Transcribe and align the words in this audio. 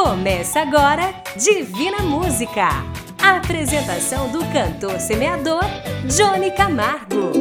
Começa 0.00 0.60
agora 0.60 1.12
Divina 1.34 1.98
Música. 2.02 2.68
A 3.20 3.38
apresentação 3.38 4.30
do 4.30 4.38
cantor 4.52 5.00
semeador 5.00 5.64
Johnny 6.06 6.52
Camargo. 6.52 7.32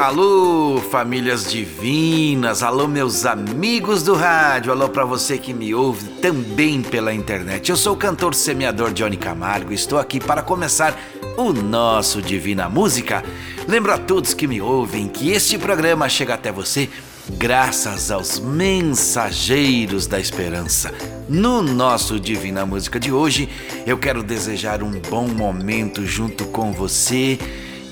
Alô, 0.00 0.80
famílias 0.90 1.48
divinas, 1.48 2.64
alô, 2.64 2.88
meus 2.88 3.24
amigos 3.24 4.02
do 4.02 4.14
rádio, 4.14 4.72
alô 4.72 4.88
para 4.88 5.04
você 5.04 5.38
que 5.38 5.54
me 5.54 5.72
ouve 5.72 6.08
também 6.20 6.82
pela 6.82 7.14
internet. 7.14 7.70
Eu 7.70 7.76
sou 7.76 7.94
o 7.94 7.96
cantor 7.96 8.34
semeador 8.34 8.92
Johnny 8.92 9.16
Camargo 9.16 9.70
e 9.70 9.76
estou 9.76 10.00
aqui 10.00 10.18
para 10.18 10.42
começar 10.42 10.98
o 11.36 11.52
nosso 11.52 12.20
Divina 12.20 12.68
Música. 12.68 13.22
Lembro 13.68 13.92
a 13.92 13.98
todos 13.98 14.34
que 14.34 14.48
me 14.48 14.60
ouvem 14.60 15.06
que 15.06 15.30
este 15.30 15.56
programa 15.58 16.08
chega 16.08 16.34
até 16.34 16.50
você 16.50 16.88
graças 17.30 18.10
aos 18.10 18.38
mensageiros 18.38 20.06
da 20.06 20.18
esperança. 20.18 20.92
No 21.28 21.62
nosso 21.62 22.20
Divina 22.20 22.64
Música 22.64 23.00
de 23.00 23.12
hoje, 23.12 23.48
eu 23.86 23.98
quero 23.98 24.22
desejar 24.22 24.82
um 24.82 24.92
bom 24.92 25.26
momento 25.26 26.06
junto 26.06 26.44
com 26.46 26.72
você 26.72 27.38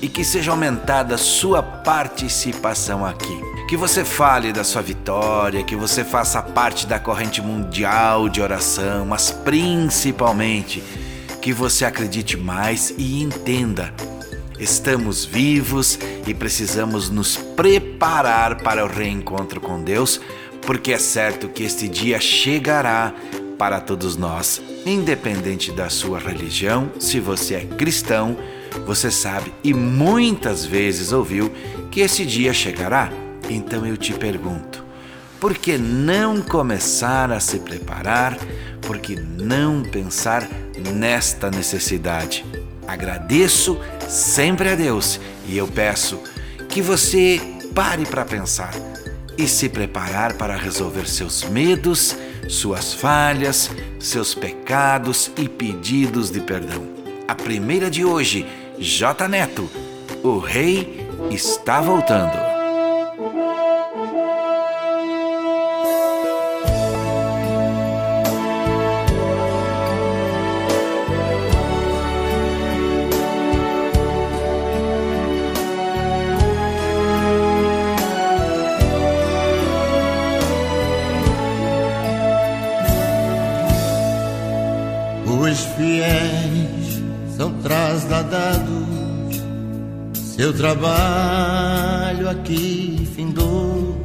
e 0.01 0.07
que 0.07 0.23
seja 0.23 0.51
aumentada 0.51 1.17
sua 1.17 1.61
participação 1.61 3.05
aqui. 3.05 3.37
Que 3.67 3.75
você 3.75 4.05
fale 4.05 4.53
da 4.53 4.63
sua 4.63 4.81
vitória, 4.81 5.63
que 5.63 5.75
você 5.75 6.03
faça 6.03 6.41
parte 6.41 6.85
da 6.85 6.99
corrente 6.99 7.41
mundial 7.41 8.29
de 8.29 8.41
oração, 8.41 9.05
mas 9.05 9.31
principalmente 9.31 10.83
que 11.41 11.51
você 11.51 11.85
acredite 11.85 12.37
mais 12.37 12.93
e 12.97 13.21
entenda. 13.21 13.93
Estamos 14.59 15.25
vivos 15.25 15.99
e 16.25 16.33
precisamos 16.33 17.09
nos 17.09 17.37
preparar 17.37 18.61
para 18.61 18.85
o 18.85 18.87
reencontro 18.87 19.59
com 19.59 19.83
Deus, 19.83 20.19
porque 20.61 20.93
é 20.93 20.97
certo 20.97 21.49
que 21.49 21.63
este 21.63 21.87
dia 21.87 22.19
chegará 22.19 23.13
para 23.57 23.79
todos 23.79 24.17
nós, 24.17 24.61
independente 24.85 25.71
da 25.71 25.89
sua 25.89 26.19
religião, 26.19 26.91
se 26.99 27.19
você 27.19 27.55
é 27.55 27.65
cristão 27.65 28.37
você 28.83 29.09
sabe 29.09 29.53
e 29.63 29.73
muitas 29.73 30.65
vezes 30.65 31.11
ouviu 31.11 31.51
que 31.91 32.01
esse 32.01 32.25
dia 32.25 32.53
chegará. 32.53 33.11
Então 33.49 33.85
eu 33.85 33.95
te 33.95 34.13
pergunto: 34.13 34.83
por 35.39 35.55
que 35.55 35.77
não 35.77 36.41
começar 36.41 37.31
a 37.31 37.39
se 37.39 37.59
preparar? 37.59 38.37
Por 38.81 38.99
que 38.99 39.15
não 39.15 39.83
pensar 39.83 40.47
nesta 40.93 41.49
necessidade? 41.49 42.45
Agradeço 42.87 43.79
sempre 44.07 44.69
a 44.69 44.75
Deus 44.75 45.19
e 45.47 45.57
eu 45.57 45.67
peço 45.67 46.19
que 46.69 46.81
você 46.81 47.41
pare 47.73 48.05
para 48.05 48.23
pensar 48.23 48.73
e 49.37 49.47
se 49.47 49.67
preparar 49.67 50.33
para 50.33 50.55
resolver 50.55 51.07
seus 51.07 51.43
medos, 51.43 52.15
suas 52.47 52.93
falhas, 52.93 53.69
seus 53.99 54.33
pecados 54.33 55.31
e 55.37 55.49
pedidos 55.49 56.29
de 56.29 56.39
perdão. 56.39 56.87
A 57.27 57.35
primeira 57.35 57.89
de 57.89 58.05
hoje 58.05 58.45
J 58.77 59.27
Neto, 59.27 59.69
o 60.23 60.37
rei 60.37 61.07
está 61.31 61.81
voltando. 61.81 62.44
Seu 90.35 90.51
trabalho 90.51 92.29
aqui 92.29 93.07
findou. 93.15 93.95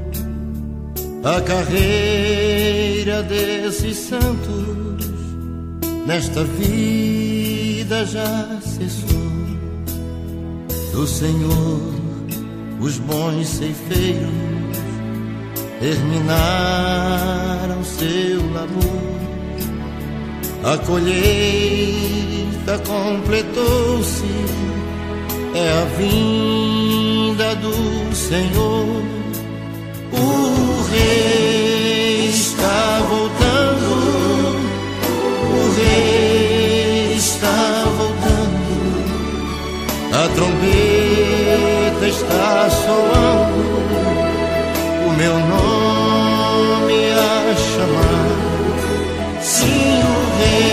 A 1.25 1.41
carreira 1.41 3.21
desses 3.25 3.97
santos 3.97 5.11
nesta 6.07 6.45
vida 6.45 8.07
já 8.07 8.61
cessou. 8.63 9.19
Do 10.93 11.05
Senhor, 11.07 11.95
os 12.81 12.99
bons 12.99 13.49
ceifeiros 13.49 14.31
terminaram 15.81 17.83
seu 17.83 18.53
labor. 18.53 19.11
A 20.63 20.79
colheita 20.79 22.79
completou-se, 22.87 24.25
é 25.55 25.71
a 25.71 25.85
vinda 25.97 27.55
do 27.57 28.15
Senhor. 28.15 28.87
O 30.13 30.83
Rei 30.91 32.29
está 32.29 33.01
voltando, 33.09 33.91
o 35.51 35.73
Rei 35.77 37.15
está 37.17 37.85
voltando, 37.97 39.01
a 40.13 40.29
trombeta 40.35 42.07
está 42.09 42.71
soando, 42.71 43.81
o 45.07 45.11
meu 45.17 45.39
nome 45.39 47.11
a 47.13 47.55
chamar. 47.57 48.51
Sim, 49.43 50.03
o 50.03 50.39
rei 50.39 50.70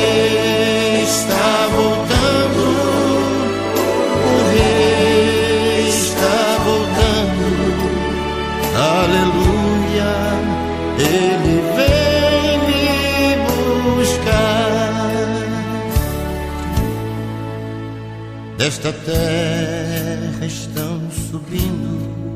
Desta 18.68 18.92
terra 18.92 20.46
estão 20.46 21.00
subindo 21.32 22.36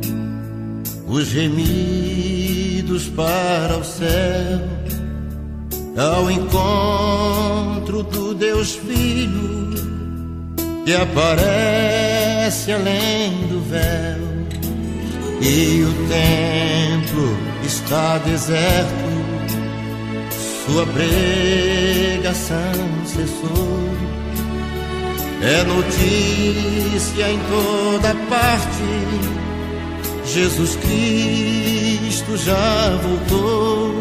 os 1.05 1.27
gemidos 1.27 3.09
para 3.09 3.77
o 3.77 3.83
céu 3.83 4.61
ao 5.97 6.31
encontro 6.31 8.03
do 8.03 8.33
Deus 8.33 8.75
Filho 8.75 9.73
que 10.85 10.95
aparece 10.95 12.71
além 12.71 13.47
do 13.47 13.59
véu 13.69 14.21
e 15.41 15.83
o 15.83 15.93
templo 16.07 17.37
está 17.65 18.19
deserto, 18.19 18.87
sua 20.65 20.87
pregação 20.87 22.55
cessou. 23.05 24.20
É 25.43 25.63
notícia 25.63 27.31
em 27.31 27.39
toda 27.49 28.13
parte, 28.29 28.83
Jesus 30.23 30.75
Cristo 30.75 32.37
já 32.37 32.95
voltou. 33.01 33.91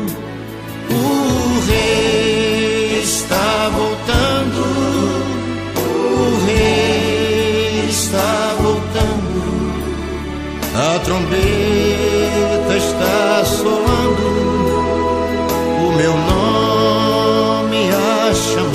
O 0.90 1.60
rei 1.66 3.00
está 3.02 3.70
voltando, 3.74 4.60
o 5.78 6.44
rei 6.44 7.86
está 7.88 8.54
voltando, 8.60 9.72
a 10.74 10.98
trombeta 10.98 12.76
está 12.76 13.44
soando, 13.46 14.28
o 15.86 15.93
meu 15.96 16.14
nome 16.19 17.88
a 17.88 18.34
chamar. 18.34 18.69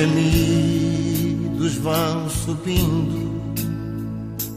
Gemidos 0.00 1.74
vão 1.74 2.30
subindo 2.30 3.30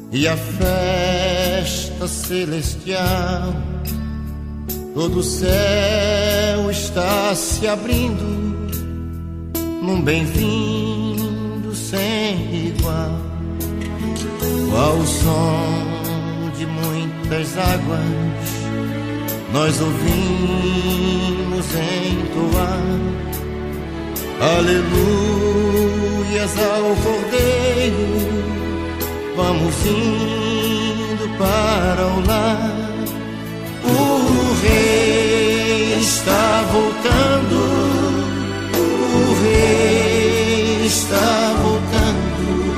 e 0.09 0.25
a 0.25 0.37
festa 0.37 2.07
celestial, 2.07 3.53
todo 4.93 5.19
o 5.19 5.23
céu 5.23 6.71
está 6.71 7.35
se 7.35 7.67
abrindo 7.67 8.23
num 9.81 10.01
bem-vindo 10.01 11.75
sem 11.75 12.67
igual. 12.67 13.19
ao 14.71 15.05
som 15.05 16.51
de 16.57 16.65
muitas 16.65 17.57
águas, 17.57 17.99
nós 19.51 19.81
ouvimos 19.81 21.65
entoar 21.75 23.32
aleluias 24.41 26.23
ao 26.57 26.95
Cordeiro. 27.03 28.33
Vamos 29.35 29.75
indo 29.85 31.27
para 31.37 32.05
o 32.07 32.25
lar. 32.27 32.73
O 33.83 34.53
rei 34.61 35.97
está 35.99 36.63
voltando. 36.71 37.57
O 38.77 39.33
rei 39.43 40.85
está 40.85 41.53
voltando. 41.61 42.73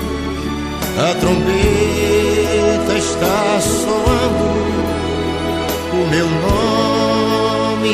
A 0.97 1.13
trombeta 1.19 2.93
está 2.97 3.59
soando. 3.61 4.45
O 5.93 6.01
meu 6.09 6.27
nome 6.27 7.91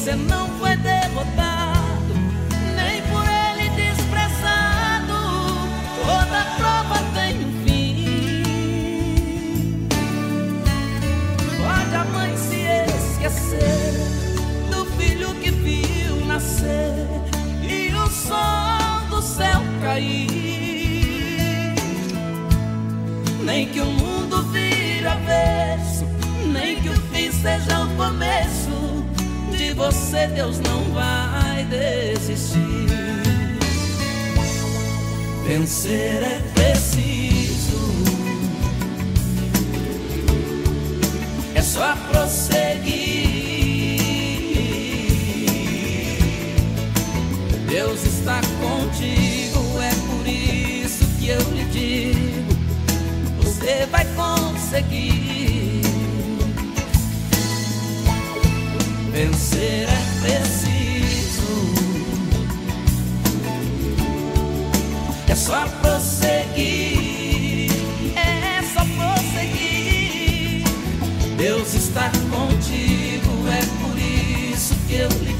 Você 0.06 0.16
não 0.18 0.48
foi 0.60 0.78
derrotado, 0.78 2.14
nem 2.76 3.02
por 3.10 3.26
ele 3.28 3.70
desprezado. 3.70 5.16
Toda 6.06 6.46
prova 6.58 7.00
tem 7.16 7.44
um 7.44 7.52
fim. 7.66 8.06
Pode 11.58 11.96
a 11.96 12.04
mãe 12.14 12.38
se 12.38 12.62
esquecer 13.00 13.94
do 14.70 14.86
filho 14.96 15.34
que 15.42 15.50
viu 15.50 16.24
nascer 16.28 17.08
e 17.64 17.92
o 17.96 18.08
sol 18.08 19.02
do 19.10 19.20
céu 19.24 19.64
cair. 19.82 21.74
Nem 23.44 23.68
que 23.70 23.82
o 23.82 23.88
mundo 23.88 24.44
vire 24.52 25.08
avesso, 25.08 26.06
nem 26.54 26.80
que 26.80 26.90
o 26.90 27.02
fim 27.12 27.32
seja 27.32 27.86
o 27.86 27.88
começo. 27.96 28.65
Você 29.76 30.28
Deus 30.28 30.60
não 30.60 30.84
vai 30.94 31.66
desistir. 31.66 32.86
Vencer 35.46 36.24
é 36.24 36.42
preciso, 36.56 37.78
é 41.54 41.62
só 41.62 41.96
prosseguir. 42.10 43.36
Deus 47.68 48.04
está 48.06 48.42
contigo, 48.60 49.60
é 49.82 49.94
por 50.08 50.28
isso 50.28 51.06
que 51.20 51.28
eu 51.30 51.42
lhe 51.52 51.66
digo: 51.66 52.56
você 53.44 53.86
vai 53.92 54.06
conseguir. 54.16 55.55
Vencer 59.16 59.88
é 59.88 60.02
preciso, 60.20 61.48
é 65.30 65.36
só 65.36 65.66
prosseguir, 65.80 67.72
é 68.18 68.62
só 68.74 68.82
prosseguir. 68.84 70.66
Deus 71.38 71.74
está 71.76 72.12
contigo, 72.30 73.48
é 73.48 73.62
por 73.80 73.98
isso 73.98 74.76
que 74.86 74.96
eu 74.96 75.08
lhe 75.08 75.35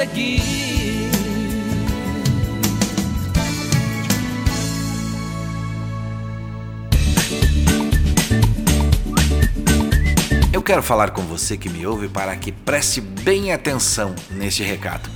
conseguir. 0.00 1.10
Eu 10.52 10.62
quero 10.62 10.82
falar 10.82 11.10
com 11.10 11.22
você 11.22 11.56
que 11.56 11.68
me 11.68 11.86
ouve 11.86 12.08
para 12.08 12.34
que 12.36 12.52
preste 12.52 13.00
bem 13.00 13.52
atenção 13.52 14.14
neste 14.30 14.62
recado. 14.62 15.08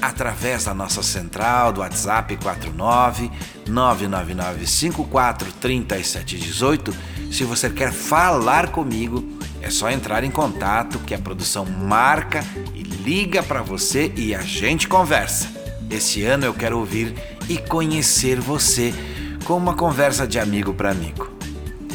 Através 0.00 0.64
da 0.64 0.74
nossa 0.74 1.02
central 1.02 1.72
do 1.72 1.80
WhatsApp 1.80 2.36
49 2.36 3.30
999 3.66 4.66
54 4.66 5.52
3718, 5.60 6.94
se 7.32 7.44
você 7.44 7.70
quer 7.70 7.92
falar 7.92 8.70
comigo, 8.70 9.24
é 9.62 9.70
só 9.70 9.90
entrar 9.90 10.22
em 10.24 10.30
contato 10.30 10.98
que 10.98 11.14
a 11.14 11.18
produção 11.18 11.64
marca 11.64 12.44
liga 13.04 13.42
para 13.42 13.62
você 13.62 14.10
e 14.16 14.34
a 14.34 14.40
gente 14.40 14.88
conversa. 14.88 15.48
Esse 15.90 16.24
ano 16.24 16.46
eu 16.46 16.54
quero 16.54 16.78
ouvir 16.78 17.14
e 17.48 17.58
conhecer 17.58 18.40
você 18.40 18.94
com 19.44 19.56
uma 19.56 19.74
conversa 19.74 20.26
de 20.26 20.38
amigo 20.38 20.72
para 20.72 20.90
amigo. 20.90 21.28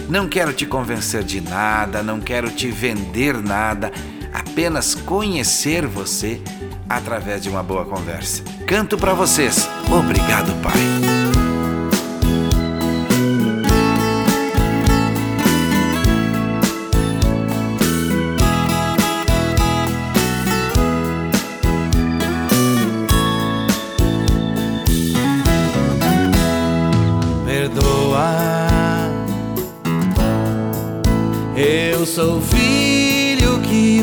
Não 0.07 0.29
quero 0.29 0.53
te 0.53 0.65
convencer 0.65 1.23
de 1.23 1.41
nada, 1.41 2.03
não 2.03 2.19
quero 2.19 2.51
te 2.51 2.67
vender 2.69 3.41
nada, 3.41 3.91
apenas 4.31 4.93
conhecer 4.93 5.85
você 5.87 6.39
através 6.87 7.41
de 7.41 7.49
uma 7.49 7.63
boa 7.63 7.85
conversa. 7.85 8.43
Canto 8.67 8.97
para 8.97 9.13
vocês. 9.13 9.67
Obrigado, 9.91 10.53
Pai. 10.61 11.08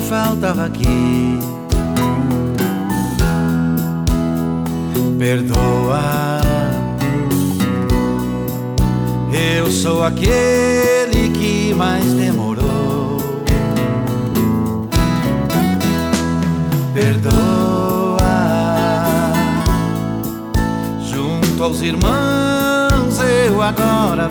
Faltava 0.08 0.66
aqui. 0.66 1.38
Perdoa. 5.18 6.40
Eu 9.32 9.70
sou 9.70 10.04
aquele 10.04 11.30
que 11.34 11.74
mais 11.74 12.04
demorou. 12.04 13.16
Perdoa 16.94 18.18
junto 21.10 21.62
aos 21.64 21.82
irmãos 21.82 22.66
eu 23.46 23.60
agora 23.60 24.30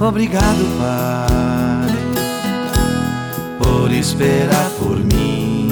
Obrigado, 0.00 0.64
Pai, 0.78 1.94
por 3.58 3.92
esperar 3.92 4.70
por 4.78 4.96
mim. 4.96 5.68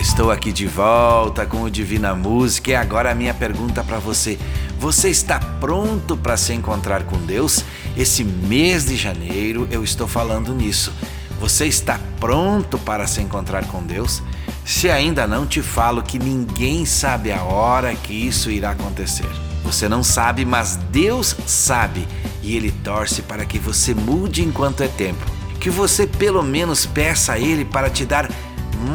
Estou 0.00 0.32
aqui 0.32 0.50
de 0.50 0.66
volta 0.66 1.46
com 1.46 1.62
o 1.62 1.70
Divina 1.70 2.12
Música 2.16 2.72
e 2.72 2.74
agora 2.74 3.12
a 3.12 3.14
minha 3.14 3.32
pergunta 3.32 3.84
para 3.84 4.00
você. 4.00 4.36
Você 4.80 5.10
está 5.10 5.38
pronto 5.38 6.16
para 6.16 6.36
se 6.36 6.52
encontrar 6.54 7.04
com 7.04 7.18
Deus? 7.18 7.64
Esse 7.96 8.24
mês 8.24 8.86
de 8.86 8.96
janeiro 8.96 9.68
eu 9.70 9.84
estou 9.84 10.08
falando 10.08 10.52
nisso. 10.52 10.92
Você 11.40 11.64
está 11.66 11.98
pronto 12.20 12.78
para 12.78 13.06
se 13.06 13.22
encontrar 13.22 13.64
com 13.64 13.82
Deus? 13.82 14.22
Se 14.62 14.90
ainda 14.90 15.26
não 15.26 15.46
te 15.46 15.62
falo 15.62 16.02
que 16.02 16.18
ninguém 16.18 16.84
sabe 16.84 17.32
a 17.32 17.42
hora 17.42 17.94
que 17.94 18.12
isso 18.12 18.50
irá 18.50 18.72
acontecer. 18.72 19.26
Você 19.64 19.88
não 19.88 20.02
sabe, 20.02 20.44
mas 20.44 20.76
Deus 20.90 21.34
sabe 21.46 22.06
e 22.42 22.54
Ele 22.54 22.70
torce 22.70 23.22
para 23.22 23.46
que 23.46 23.58
você 23.58 23.94
mude 23.94 24.44
enquanto 24.44 24.82
é 24.82 24.88
tempo. 24.88 25.24
Que 25.58 25.70
você 25.70 26.06
pelo 26.06 26.42
menos 26.42 26.84
peça 26.84 27.32
a 27.32 27.38
Ele 27.38 27.64
para 27.64 27.88
te 27.88 28.04
dar 28.04 28.28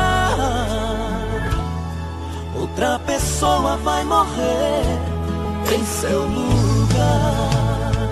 Outra 2.80 2.98
pessoa 3.00 3.76
vai 3.84 4.02
morrer 4.04 4.80
em 5.70 5.84
seu 5.84 6.22
lugar. 6.22 8.08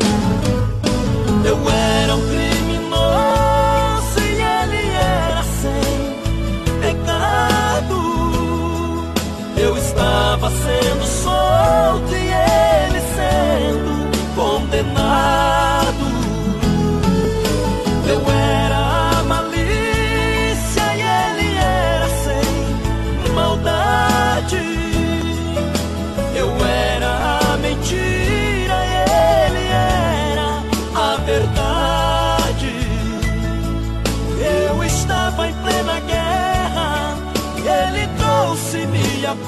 Eu 1.42 1.56
era 1.70 2.14
um 2.14 2.20
criminoso 2.28 4.20
e 4.20 4.42
ele 4.42 4.92
era 4.92 5.42
sem 5.42 6.82
pecado. 6.82 7.96
Eu 9.56 9.74
estava 9.78 10.50
sendo 10.50 11.06
solto 11.06 12.17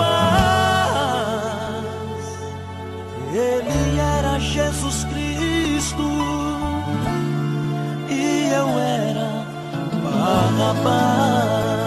paz. 0.00 1.84
Ele 3.32 3.98
era 3.98 4.38
Jesus 4.38 5.04
Cristo 5.04 6.08
e 8.08 8.50
eu 8.52 8.68
era 8.78 9.28
Barrabás. 10.02 11.79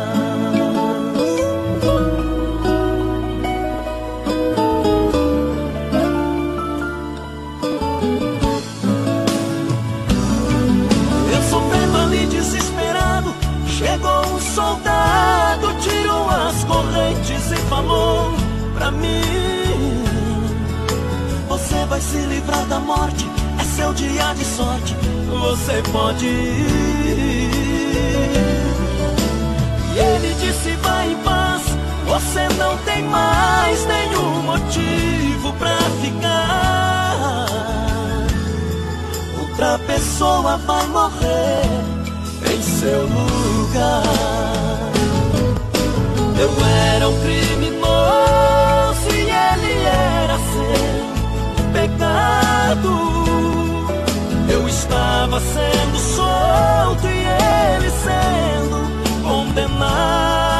Se 22.13 22.19
livrar 22.27 22.63
da 22.67 22.79
morte, 22.79 23.27
é 23.59 23.63
seu 23.63 23.91
dia 23.93 24.33
de 24.35 24.45
sorte, 24.45 24.95
você 25.27 25.81
pode 25.91 26.27
ir. 26.27 27.49
E 29.95 29.97
ele 29.97 30.35
disse: 30.35 30.69
Vai 30.83 31.11
em 31.11 31.15
paz, 31.23 31.63
você 32.05 32.47
não 32.59 32.77
tem 32.85 33.01
mais 33.03 33.85
nenhum 33.87 34.43
motivo 34.43 35.53
pra 35.53 35.77
ficar. 36.01 37.47
Outra 39.39 39.79
pessoa 39.87 40.57
vai 40.57 40.85
morrer 40.87 41.63
em 42.53 42.61
seu 42.61 43.01
lugar. 43.07 44.03
Eu 46.39 46.51
era 46.95 47.09
um 47.09 47.19
criminoso 47.21 47.72
Eu 54.49 54.67
estava 54.67 55.39
sendo 55.39 55.97
solto 55.97 57.07
e 57.07 57.25
ele 57.25 57.89
sendo 57.89 59.23
condenado. 59.23 60.52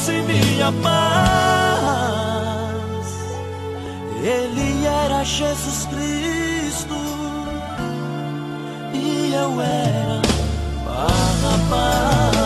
Trouxe-me 0.00 0.62
a 0.62 0.72
paz. 0.82 2.00
Ele 4.22 4.86
era 4.86 5.22
Jesus 5.24 5.86
Cristo 5.86 6.96
e 8.94 9.32
eu 9.34 9.60
era 9.60 10.22
Barrabás. 10.84 12.39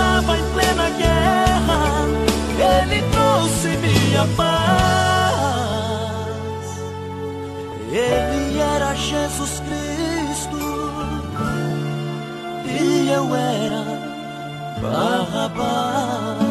Estava 0.00 0.38
em 0.38 0.44
plena 0.54 0.88
guerra, 0.96 2.06
ele 2.80 3.02
trouxe-me 3.12 4.16
a 4.16 4.26
paz. 4.34 4.50
Ele 7.92 8.58
era 8.58 8.94
Jesus 8.94 9.60
Cristo 9.60 10.56
e 12.66 13.10
eu 13.10 13.34
era 13.34 13.84
Barrabás. 14.80 16.48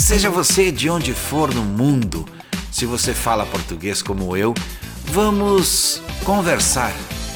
Seja 0.00 0.30
você 0.30 0.72
de 0.72 0.90
onde 0.90 1.12
for 1.12 1.52
no 1.54 1.62
mundo, 1.62 2.24
se 2.84 2.86
você 2.86 3.14
fala 3.14 3.46
português 3.46 4.02
como 4.02 4.36
eu, 4.36 4.52
vamos 5.06 6.02
conversar. 6.22 6.92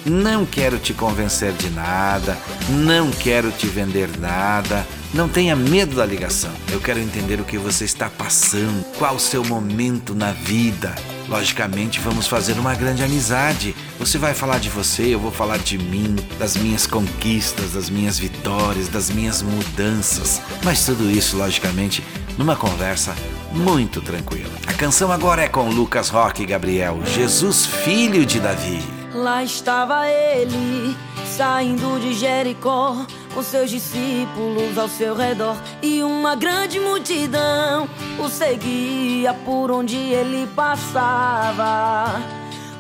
não 0.06 0.46
quero 0.46 0.78
te 0.78 0.94
convencer 0.94 1.52
de 1.54 1.70
nada, 1.72 2.38
não 2.70 3.10
quero 3.12 3.52
te 3.52 3.66
vender 3.68 4.10
nada. 4.20 4.86
Não 5.14 5.30
tenha 5.30 5.56
medo 5.56 5.96
da 5.96 6.06
ligação. 6.06 6.52
Eu 6.70 6.82
quero 6.82 7.00
entender 7.00 7.40
o 7.40 7.46
que 7.46 7.58
você 7.58 7.86
está 7.86 8.10
passando, 8.10 8.84
qual 8.98 9.16
o 9.16 9.20
seu 9.20 9.46
momento 9.46 10.14
na 10.14 10.34
vida. 10.34 10.94
Logicamente, 11.30 12.02
vamos 12.02 12.28
fazer 12.28 12.60
uma 12.60 12.76
grande 12.76 13.02
amizade. 13.02 13.74
Você 13.98 14.18
vai 14.18 14.34
falar 14.34 14.60
de 14.60 14.70
você, 14.70 15.04
eu 15.04 15.20
vou 15.20 15.32
falar 15.32 15.58
de 15.58 15.78
mim, 15.78 16.18
das 16.38 16.58
minhas 16.58 16.86
conquistas, 16.86 17.72
das 17.72 17.90
minhas 17.90 18.20
vitórias, 18.20 18.90
das 18.90 19.10
minhas 19.10 19.42
mudanças. 19.42 20.42
Mas 20.66 20.86
tudo 20.86 21.10
isso, 21.10 21.38
logicamente, 21.38 22.04
numa 22.38 22.58
conversa 22.58 23.16
muito 23.54 24.02
tranquila. 24.02 24.52
A 24.68 24.74
canção 24.74 25.14
agora 25.14 25.44
é 25.44 25.48
com 25.48 25.70
Lucas 25.70 26.10
Roque 26.10 26.44
e 26.44 26.46
Gabriel, 26.46 27.00
Jesus, 27.06 27.66
filho 27.66 28.26
de 28.26 28.42
Davi. 28.42 28.95
Lá 29.16 29.44
estava 29.44 30.10
ele, 30.10 30.96
saindo 31.26 31.98
de 32.02 32.14
Jericó, 32.14 32.98
com 33.34 33.42
seus 33.42 33.70
discípulos 33.70 34.78
ao 34.78 34.90
seu 34.90 35.16
redor, 35.16 35.56
e 35.82 36.04
uma 36.04 36.36
grande 36.36 36.82
multidão 36.82 37.88
o 38.20 38.28
seguia 38.28 39.34
por 39.34 39.72
onde 39.72 39.96
ele 39.96 40.46
passava. 40.48 42.22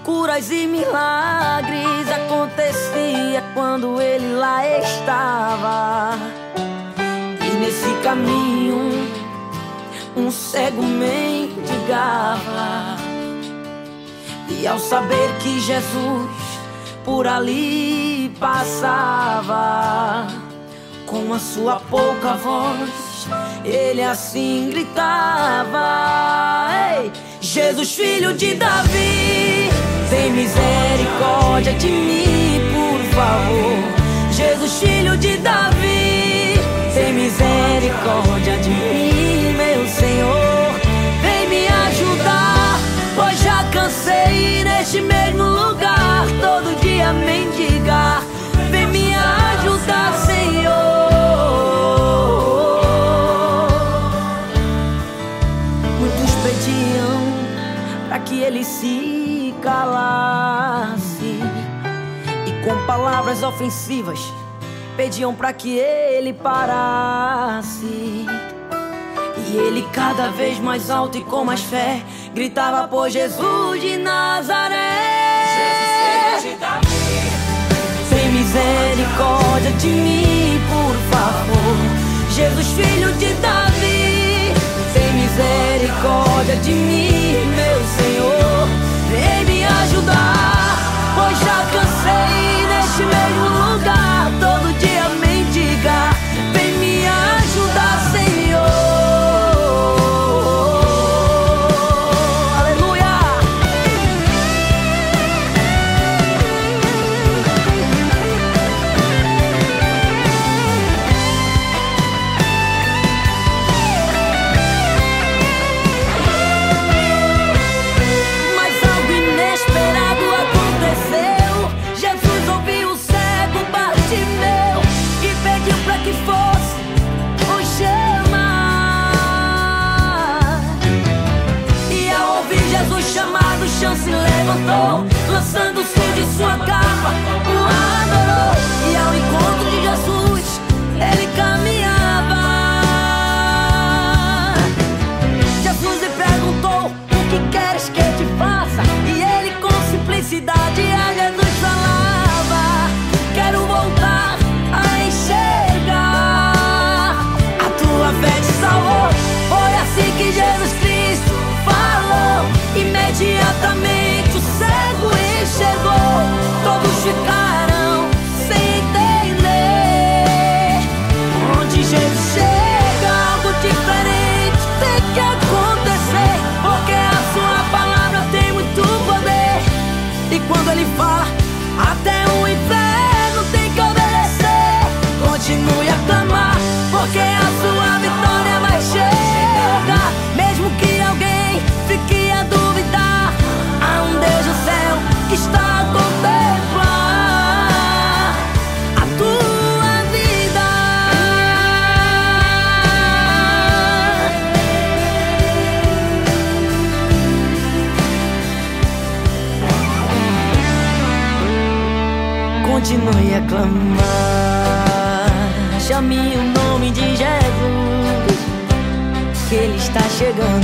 Curas 0.03 0.51
e 0.51 0.67
milagres 0.67 2.11
acontecia 2.11 3.41
quando 3.53 4.01
ele 4.01 4.35
lá 4.35 4.67
estava. 4.77 6.19
E 7.41 7.49
nesse 7.57 7.93
caminho 8.03 9.09
um 10.17 10.29
cego 10.29 10.83
mendigava. 10.83 11.75
E 14.49 14.67
ao 14.67 14.79
saber 14.79 15.31
que 15.39 15.59
Jesus 15.59 16.29
por 17.03 17.27
ali 17.27 18.31
passava, 18.39 20.27
com 21.05 21.31
a 21.33 21.39
sua 21.39 21.79
pouca 21.89 22.33
voz, 22.33 22.89
ele 23.63 24.01
assim 24.03 24.69
gritava: 24.71 25.77
Ei, 26.99 27.11
Jesus, 27.39 27.93
filho 27.93 28.33
de 28.33 28.55
Davi, 28.55 29.69
tem 30.09 30.31
misericórdia 30.31 31.73
de 31.73 31.87
mim, 31.87 32.61
por 32.73 32.99
favor. 33.15 33.83
Jesus, 34.31 34.79
filho 34.79 35.15
de 35.17 35.37
Davi, 35.37 36.55
tem 36.93 37.13
misericórdia 37.13 38.57
de 38.57 38.69
mim, 38.69 39.53
meu 39.55 39.87
Senhor. 39.87 40.44
Cansei 43.95 44.63
neste 44.63 45.01
mesmo 45.01 45.43
lugar, 45.43 46.25
todo 46.41 46.79
dia 46.81 47.13
mendigar. 47.13 48.21
Vem 48.69 48.87
me 48.87 49.15
ajudar, 49.15 50.13
Senhor. 50.13 50.75
Muitos 55.99 56.31
pediam 56.43 57.21
para 58.09 58.19
que 58.19 58.41
ele 58.41 58.63
se 58.63 59.55
calasse 59.61 61.39
e 62.45 62.65
com 62.65 62.85
palavras 62.85 63.43
ofensivas 63.43 64.19
pediam 64.97 65.33
para 65.33 65.53
que 65.53 65.77
ele 65.77 66.33
parasse. 66.33 68.25
E 69.47 69.57
ele 69.57 69.87
cada 69.93 70.29
vez 70.29 70.59
mais 70.59 70.89
alto 70.89 71.17
e 71.17 71.23
com 71.23 71.45
mais 71.45 71.61
fé 71.61 72.03
gritava 72.35 72.85
por 72.85 73.09
Jesus 73.09 73.79
de 73.79 73.95
Nazaré. 73.95 74.75
Jesus, 75.55 76.51
de 76.51 76.59
Davi. 76.59 76.85
Tem 78.09 78.29
misericórdia 78.29 79.71
de 79.79 79.87
mim, 79.87 80.61
por 80.67 80.95
favor. 81.15 81.77
Jesus, 82.35 82.67
filho 82.73 83.13
de 83.13 83.33
Davi. 83.35 84.53
Tem 84.93 85.13
misericórdia 85.13 86.57
de 86.57 86.71
mim, 86.71 87.37
meu 87.55 87.81
Senhor. 87.95 88.67
Vem 89.09 89.45
me 89.45 89.63
ajudar, 89.63 90.77
pois 91.15 91.39
já 91.39 91.65
cansei 91.71 92.67
neste 92.67 93.03
mesmo 93.03 93.47
lugar. 93.47 93.74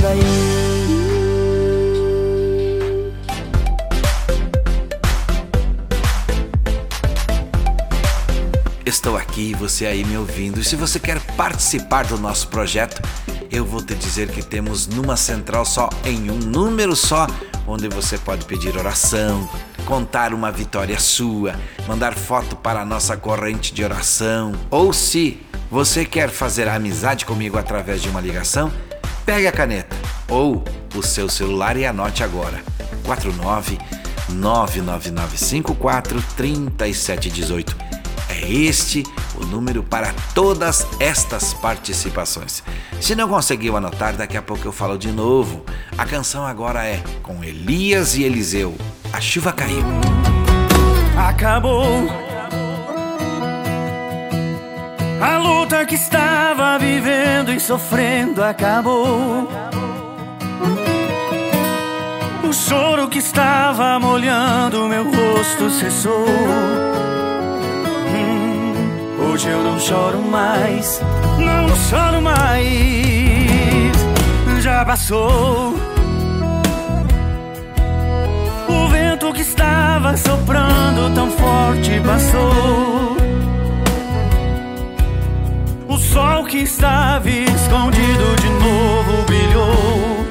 Aí. 0.08 0.62
Estou 8.84 9.16
aqui, 9.16 9.54
você 9.54 9.86
aí 9.86 10.04
me 10.04 10.16
ouvindo. 10.16 10.60
E 10.60 10.64
se 10.64 10.76
você 10.76 11.00
quer 11.00 11.18
participar 11.34 12.04
do 12.04 12.18
nosso 12.18 12.48
projeto, 12.48 13.00
eu 13.50 13.64
vou 13.64 13.82
te 13.82 13.94
dizer 13.94 14.28
que 14.28 14.42
temos 14.42 14.86
numa 14.86 15.16
central 15.16 15.64
só, 15.64 15.88
em 16.04 16.30
um 16.30 16.38
número 16.38 16.94
só, 16.94 17.26
onde 17.66 17.88
você 17.88 18.18
pode 18.18 18.44
pedir 18.44 18.76
oração, 18.76 19.48
contar 19.86 20.34
uma 20.34 20.50
vitória 20.50 20.98
sua, 20.98 21.54
mandar 21.86 22.14
foto 22.14 22.54
para 22.56 22.82
a 22.82 22.84
nossa 22.84 23.16
corrente 23.16 23.72
de 23.74 23.84
oração. 23.84 24.52
Ou 24.70 24.92
se 24.92 25.40
você 25.70 26.04
quer 26.04 26.28
fazer 26.28 26.68
amizade 26.68 27.24
comigo 27.24 27.58
através 27.58 28.02
de 28.02 28.08
uma 28.08 28.20
ligação, 28.20 28.70
pegue 29.24 29.46
a 29.46 29.52
caneta 29.52 29.96
ou 30.28 30.64
o 30.94 31.02
seu 31.02 31.28
celular 31.28 31.76
e 31.76 31.84
anote 31.84 32.22
agora. 32.22 32.62
49 33.04 33.78
99954 34.28 36.22
3718. 36.36 37.76
É 38.28 38.50
este 38.50 39.04
o 39.34 39.44
número 39.44 39.82
para 39.82 40.12
todas 40.34 40.86
estas 40.98 41.52
participações. 41.54 42.62
Se 43.00 43.14
não 43.14 43.28
conseguiu 43.28 43.76
anotar, 43.76 44.16
daqui 44.16 44.36
a 44.36 44.42
pouco 44.42 44.66
eu 44.66 44.72
falo 44.72 44.96
de 44.96 45.12
novo. 45.12 45.64
A 45.98 46.06
canção 46.06 46.46
agora 46.46 46.84
é 46.84 47.02
com 47.22 47.44
Elias 47.44 48.16
e 48.16 48.24
Eliseu. 48.24 48.74
A 49.12 49.20
chuva 49.20 49.52
caiu. 49.52 49.84
Acabou. 51.16 52.31
A 55.22 55.38
luta 55.38 55.86
que 55.86 55.94
estava 55.94 56.76
vivendo 56.80 57.52
e 57.52 57.60
sofrendo 57.60 58.42
acabou. 58.42 59.48
O 62.42 62.52
choro 62.52 63.06
que 63.06 63.18
estava 63.18 64.00
molhando 64.00 64.88
meu 64.88 65.04
rosto 65.04 65.70
cessou. 65.70 66.26
Hum, 68.08 69.30
hoje 69.30 69.48
eu 69.48 69.62
não 69.62 69.78
choro 69.78 70.18
mais, 70.20 71.00
não 71.38 71.68
choro 71.88 72.20
mais. 72.20 73.92
Já 74.60 74.84
passou. 74.84 75.76
O 78.68 78.88
vento 78.88 79.32
que 79.32 79.42
estava 79.42 80.16
soprando 80.16 81.14
tão 81.14 81.30
forte 81.30 82.00
passou. 82.04 83.21
Sol 86.12 86.44
que 86.44 86.58
estava 86.58 87.26
escondido 87.30 88.36
de 88.36 88.50
novo 88.50 89.22
brilhou. 89.24 90.26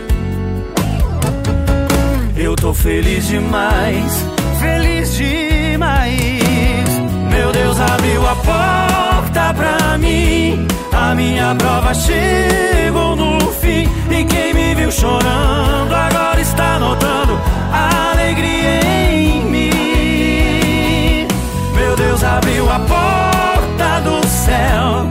Eu 2.38 2.56
tô 2.56 2.72
feliz 2.72 3.26
demais, 3.28 4.26
feliz 4.60 5.15
demais. 5.15 6.88
Meu 7.32 7.52
Deus 7.52 7.80
abriu 7.80 8.22
a 8.30 8.36
porta 8.36 9.54
pra 9.56 9.98
mim. 9.98 10.67
A 10.91 11.15
minha 11.15 11.56
prova 11.56 11.96
chegou 11.96 13.15
no 13.15 13.39
fim. 13.54 13.89
E 14.12 14.24
quem 14.26 14.54
me 14.54 14.76
viu 14.76 14.91
chorando 14.91 15.96
agora 15.96 16.39
está 16.39 16.78
notando 16.78 17.39
a 17.74 18.12
alegria 18.12 18.82
em 19.12 19.46
mim. 19.46 21.28
Meu 21.74 21.96
Deus 21.96 22.24
abriu 22.24 22.70
a 22.70 22.80
porta 22.82 24.00
do 24.02 24.28
céu. 24.28 25.10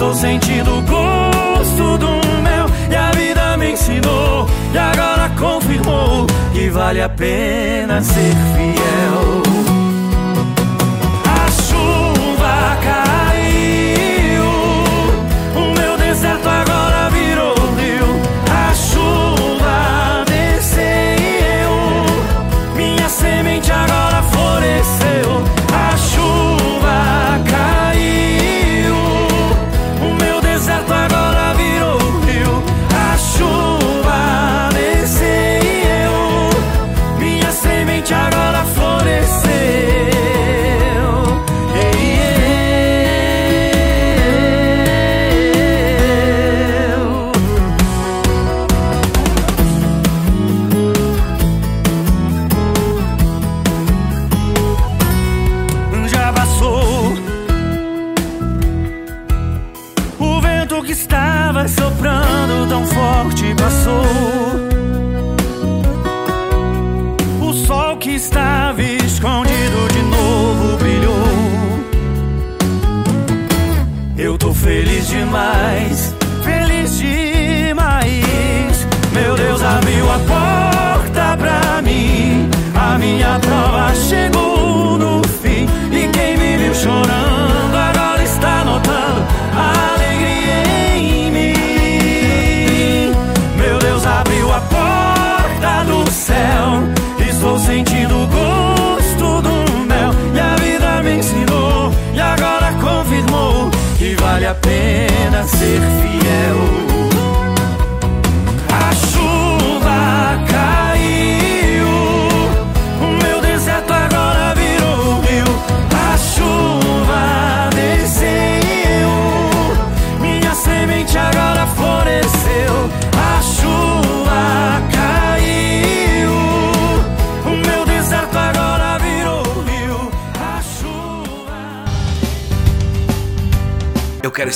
Estou 0.00 0.14
sentindo 0.14 0.78
o 0.78 0.80
gosto 0.80 1.98
do 1.98 2.26
mel. 2.40 2.64
E 2.90 2.96
a 2.96 3.10
vida 3.10 3.54
me 3.58 3.72
ensinou. 3.72 4.48
E 4.72 4.78
agora 4.78 5.28
confirmou 5.38 6.26
que 6.54 6.70
vale 6.70 7.02
a 7.02 7.08
pena 7.10 8.00
ser 8.00 8.34
fiel. 8.56 9.49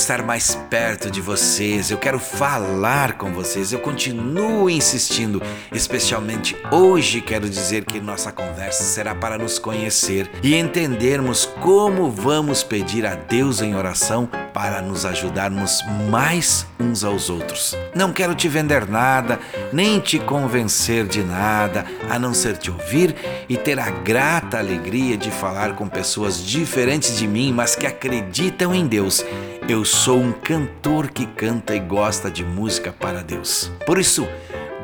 Estar 0.05 0.21
mais 0.21 0.53
perto 0.69 1.09
de 1.09 1.19
vocês, 1.19 1.89
eu 1.89 1.97
quero 1.97 2.19
falar 2.19 3.13
com 3.13 3.33
vocês, 3.33 3.73
eu 3.73 3.79
continuo 3.79 4.69
insistindo, 4.69 5.41
especialmente 5.71 6.55
hoje 6.71 7.21
quero 7.21 7.49
dizer 7.49 7.85
que 7.85 7.99
nossa 7.99 8.31
conversa 8.31 8.83
será 8.83 9.15
para 9.15 9.35
nos 9.35 9.57
conhecer 9.57 10.29
e 10.43 10.53
entendermos 10.53 11.47
como 11.59 12.11
vamos 12.11 12.61
pedir 12.61 13.03
a 13.03 13.15
Deus 13.15 13.63
em 13.63 13.75
oração 13.75 14.29
para 14.53 14.79
nos 14.79 15.07
ajudarmos 15.07 15.81
mais 16.07 16.67
uns 16.79 17.03
aos 17.03 17.27
outros. 17.29 17.75
Não 17.95 18.13
quero 18.13 18.35
te 18.35 18.47
vender 18.47 18.87
nada, 18.87 19.39
nem 19.73 19.99
te 19.99 20.19
convencer 20.19 21.07
de 21.07 21.23
nada, 21.23 21.83
a 22.09 22.19
não 22.19 22.33
ser 22.33 22.57
te 22.57 22.69
ouvir 22.69 23.15
e 23.49 23.57
ter 23.57 23.79
a 23.79 23.89
grata 23.89 24.59
alegria 24.59 25.17
de 25.17 25.31
falar 25.31 25.73
com 25.75 25.87
pessoas 25.87 26.37
diferentes 26.45 27.17
de 27.17 27.27
mim, 27.27 27.51
mas 27.51 27.75
que 27.75 27.87
acreditam 27.87 28.73
em 28.73 28.85
Deus. 28.85 29.25
Eu 29.67 29.83
sou 29.83 30.19
um 30.19 30.31
cantor 30.31 31.09
que 31.09 31.25
canta 31.25 31.75
e 31.75 31.79
gosta 31.79 32.29
de 32.29 32.45
música 32.45 32.91
para 32.91 33.23
Deus. 33.23 33.71
Por 33.83 33.97
isso, 33.97 34.27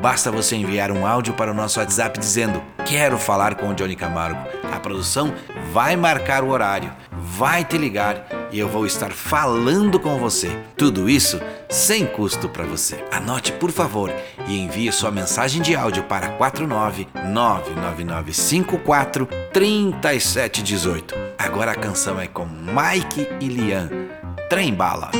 basta 0.00 0.28
você 0.28 0.56
enviar 0.56 0.90
um 0.90 1.06
áudio 1.06 1.34
para 1.34 1.52
o 1.52 1.54
nosso 1.54 1.78
WhatsApp 1.78 2.18
dizendo: 2.18 2.60
Quero 2.84 3.16
falar 3.16 3.54
com 3.54 3.68
o 3.68 3.74
Johnny 3.74 3.94
Camargo. 3.94 4.44
A 4.72 4.80
produção 4.80 5.32
vai 5.72 5.94
marcar 5.94 6.42
o 6.42 6.48
horário, 6.48 6.92
vai 7.12 7.64
te 7.64 7.78
ligar 7.78 8.26
e 8.50 8.58
eu 8.58 8.68
vou 8.68 8.84
estar 8.84 9.12
falando 9.12 10.00
com 10.00 10.18
você. 10.18 10.50
Tudo 10.76 11.08
isso 11.08 11.40
sem 11.70 12.04
custo 12.04 12.48
para 12.48 12.64
você. 12.64 13.04
Anote, 13.12 13.52
por 13.52 13.70
favor, 13.70 14.12
e 14.48 14.58
envie 14.58 14.90
sua 14.90 15.12
mensagem 15.12 15.62
de 15.62 15.76
áudio 15.76 16.02
para 16.02 16.30
49 16.30 17.06
99954 17.28 19.28
3718. 19.52 21.14
Agora 21.38 21.70
a 21.70 21.76
canção 21.76 22.20
é 22.20 22.26
com 22.26 22.46
Mike 22.46 23.28
e 23.40 23.46
Lian. 23.46 24.11
Trem 24.52 24.74
Bala. 24.74 25.10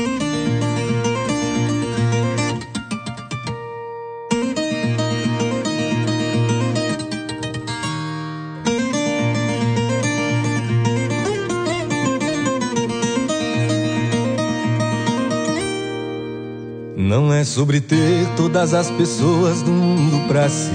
Não 16.95 17.33
é 17.33 17.43
sobre 17.43 17.81
ter 17.81 18.27
todas 18.37 18.75
as 18.75 18.91
pessoas 18.91 19.63
do 19.63 19.71
mundo 19.71 20.27
pra 20.27 20.47
si. 20.47 20.69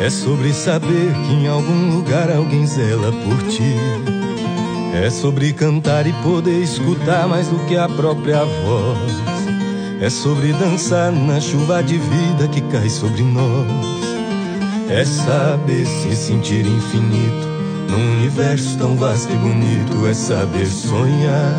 É 0.00 0.08
sobre 0.08 0.54
saber 0.54 1.12
que 1.26 1.34
em 1.34 1.48
algum 1.48 1.96
lugar 1.96 2.30
alguém 2.30 2.66
zela 2.66 3.12
por 3.12 3.46
ti. 3.50 4.19
É 4.92 5.08
sobre 5.08 5.52
cantar 5.52 6.06
e 6.06 6.12
poder 6.14 6.62
escutar 6.62 7.28
mais 7.28 7.48
do 7.48 7.58
que 7.66 7.76
a 7.76 7.88
própria 7.88 8.44
voz. 8.44 9.12
É 10.00 10.10
sobre 10.10 10.52
dançar 10.52 11.12
na 11.12 11.40
chuva 11.40 11.82
de 11.82 11.96
vida 11.96 12.48
que 12.48 12.60
cai 12.62 12.88
sobre 12.88 13.22
nós. 13.22 14.10
É 14.88 15.04
saber 15.04 15.86
se 15.86 16.16
sentir 16.16 16.66
infinito 16.66 17.48
num 17.88 18.18
universo 18.18 18.76
tão 18.78 18.96
vasto 18.96 19.32
e 19.32 19.36
bonito. 19.36 20.06
É 20.06 20.14
saber 20.14 20.66
sonhar. 20.66 21.54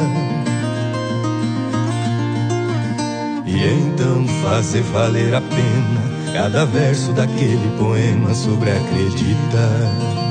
E 3.45 3.63
então 3.63 4.27
fazer 4.43 4.81
valer 4.81 5.33
a 5.35 5.41
pena 5.41 6.11
cada 6.33 6.65
verso 6.65 7.11
daquele 7.13 7.77
poema 7.77 8.33
sobre 8.33 8.71
acreditar. 8.71 10.30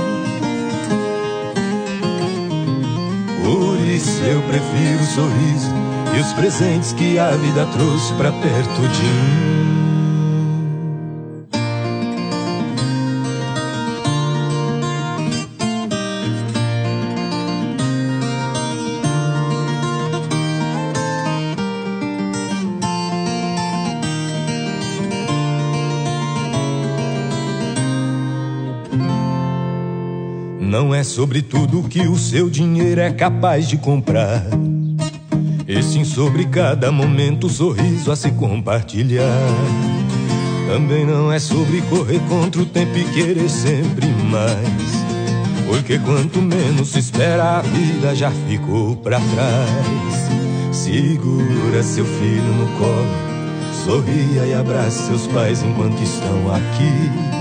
Eu 3.91 4.41
prefiro 4.43 5.03
o 5.03 5.05
sorriso 5.05 5.69
e 6.15 6.21
os 6.21 6.31
presentes 6.31 6.93
que 6.93 7.19
a 7.19 7.31
vida 7.31 7.65
trouxe 7.73 8.13
pra 8.13 8.31
perto 8.31 8.87
de 8.87 9.03
mim. 9.03 9.90
Sobre 31.11 31.41
tudo 31.41 31.89
que 31.89 32.07
o 32.07 32.17
seu 32.17 32.49
dinheiro 32.49 33.01
é 33.01 33.11
capaz 33.11 33.67
de 33.67 33.75
comprar. 33.75 34.45
E 35.67 35.83
sim 35.83 36.05
sobre 36.05 36.45
cada 36.45 36.89
momento, 36.89 37.49
sorriso 37.49 38.09
a 38.13 38.15
se 38.15 38.31
compartilhar. 38.31 39.27
Também 40.69 41.05
não 41.05 41.29
é 41.29 41.37
sobre 41.37 41.81
correr 41.81 42.21
contra 42.29 42.61
o 42.61 42.65
tempo 42.65 42.97
e 42.97 43.03
querer 43.11 43.49
sempre 43.49 44.07
mais. 44.07 44.61
Porque 45.67 45.99
quanto 45.99 46.41
menos 46.41 46.87
se 46.87 46.99
espera, 46.99 47.57
a 47.57 47.61
vida 47.61 48.15
já 48.15 48.31
ficou 48.47 48.95
para 48.95 49.19
trás. 49.19 50.29
Segura 50.71 51.83
seu 51.83 52.05
filho 52.05 52.53
no 52.53 52.67
colo, 52.77 53.05
sorria 53.85 54.45
e 54.45 54.53
abrace 54.53 55.07
seus 55.07 55.27
pais 55.27 55.61
enquanto 55.61 56.01
estão 56.01 56.55
aqui. 56.55 57.40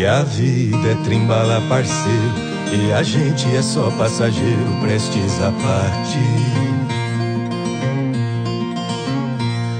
Que 0.00 0.06
a 0.06 0.22
vida 0.22 0.92
é 0.92 0.94
trimbala 1.04 1.60
parceiro 1.68 2.32
e 2.72 2.90
a 2.90 3.02
gente 3.02 3.46
é 3.54 3.60
só 3.60 3.90
passageiro 3.98 4.80
prestes 4.80 5.38
a 5.42 5.52
partir. 5.52 6.16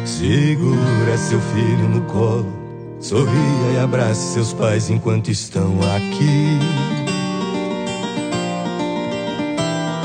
Segura 0.05 1.17
seu 1.17 1.41
filho 1.41 1.89
no 1.89 2.03
colo, 2.03 2.53
sorria 3.01 3.33
e 3.75 3.79
abrace 3.79 4.35
seus 4.35 4.53
pais 4.53 4.91
enquanto 4.91 5.31
estão 5.31 5.79
aqui. 5.97 6.59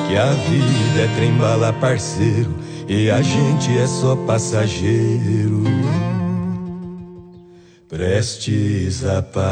Que 0.08 0.16
a 0.16 0.32
vida 0.32 1.02
é 1.02 1.12
trembala 1.18 1.74
parceiro 1.74 2.56
e 2.88 3.12
a 3.12 3.22
gente 3.22 3.78
é 3.78 3.86
só 3.86 4.16
passageiro 4.16 5.66
prestes 7.96 9.06
a 9.06 9.22
partir. 9.22 9.46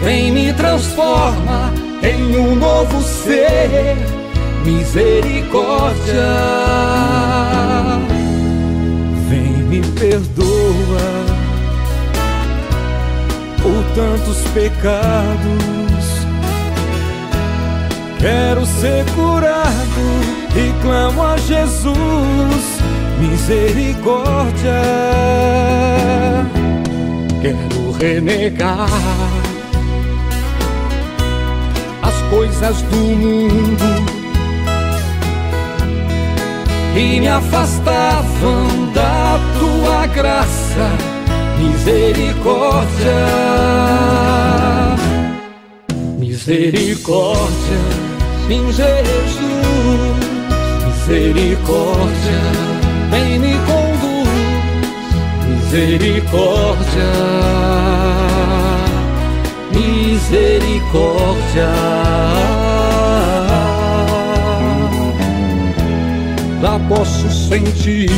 Vem 0.04 0.32
me 0.32 0.54
transforma 0.54 1.74
em 2.04 2.38
um 2.38 2.56
novo 2.56 3.02
ser, 3.02 3.98
misericórdia. 4.64 5.96
Vem 9.30 9.54
me 9.64 9.82
perdoa 9.82 11.26
por 13.62 13.84
tantos 13.96 14.42
pecados. 14.54 16.06
Quero 18.20 18.66
ser 18.66 19.06
curado 19.16 19.76
e 20.56 20.82
clamo 20.82 21.24
a 21.24 21.38
Jesus 21.38 22.95
misericórdia. 23.28 24.82
Quero 27.42 27.92
renegar 28.00 28.90
as 32.02 32.22
coisas 32.30 32.82
do 32.84 32.96
mundo 32.96 34.06
que 36.94 37.20
me 37.20 37.28
afastavam 37.28 38.92
da 38.94 39.40
tua 39.60 40.08
graça, 40.08 40.90
misericórdia. 41.60 42.86
Misericórdia, 46.18 47.80
em 48.50 48.72
Jesus, 48.72 49.46
misericórdia 50.86 52.75
vem 53.16 53.40
me 53.40 53.56
conduz, 53.66 54.28
misericórdia, 55.48 57.14
misericórdia. 59.72 61.72
Lá 66.62 66.78
posso 66.90 67.30
sentir, 67.30 68.10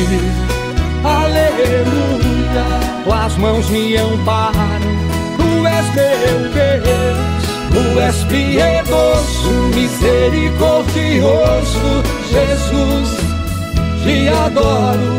aleluia, 1.03 2.65
tuas 3.03 3.37
mãos 3.37 3.69
me 3.69 3.97
amparam, 3.97 4.79
tu 5.37 5.67
és 5.67 5.85
meu 5.93 6.49
Deus, 6.53 7.37
Tu 7.69 7.99
és 7.99 8.23
piedoso, 8.23 9.51
misericordioso, 9.75 12.01
Jesus, 12.31 13.26
te 14.07 14.29
adoro. 14.29 15.11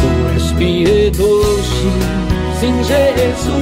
Tu 0.00 0.10
és 0.34 0.46
piedoso, 0.52 1.90
sim, 2.58 2.76
Jesus, 2.88 3.52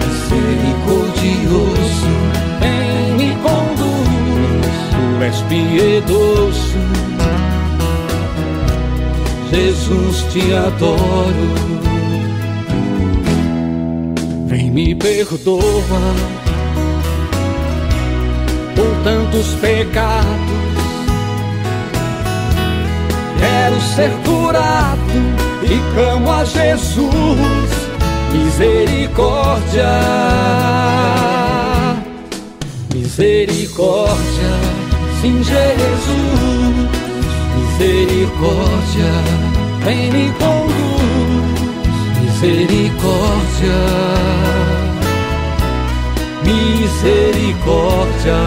misericordioso, 0.00 2.12
vem 2.60 3.06
me 3.18 3.30
conduz. 3.44 4.76
Tu 4.90 5.02
és 5.28 5.38
piedoso, 5.48 6.82
Jesus, 9.52 10.16
te 10.32 10.44
adoro 10.54 11.48
vem 14.48 14.66
me 14.70 14.94
perdoa 14.94 16.02
por 18.76 18.92
tantos 19.04 19.48
pecados. 19.62 20.51
Ser 23.94 24.10
curado 24.24 24.98
e 25.62 25.78
clamo 25.94 26.32
a 26.32 26.44
Jesus, 26.44 27.12
misericórdia, 28.32 29.92
misericórdia, 32.94 34.52
sim, 35.20 35.42
Jesus, 35.42 36.88
misericórdia, 37.56 39.12
vem 39.84 40.10
me 40.10 40.32
conduz 40.32 40.82
misericórdia, 42.42 43.78
misericórdia. 46.44 48.40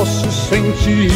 Posso 0.00 0.32
sentir, 0.32 1.12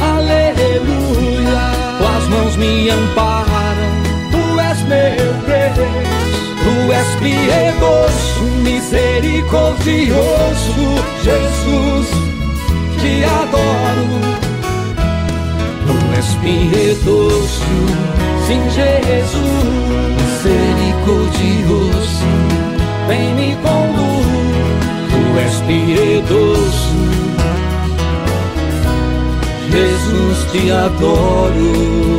aleluia, 0.00 1.74
tuas 1.98 2.24
mãos 2.28 2.56
me 2.56 2.88
amparam, 2.88 3.92
tu 4.30 4.60
és 4.60 4.80
meu 4.82 5.34
Deus, 5.42 6.14
tu 6.62 6.92
és 6.92 7.08
piedoso, 7.18 8.44
misericordioso, 8.62 11.02
Jesus, 11.24 12.06
te 13.00 13.24
adoro. 13.24 14.22
És 16.16 16.28
piedoso, 16.42 17.74
sim, 18.46 18.62
Jesus, 18.70 19.42
misericordioso, 20.20 22.30
vem 23.08 23.28
me 23.34 23.50
conduz, 23.64 24.28
tu 25.10 25.20
és 25.40 25.56
piedoso, 25.66 27.03
Jesus, 29.74 30.52
te 30.52 30.70
adoro. 30.70 32.14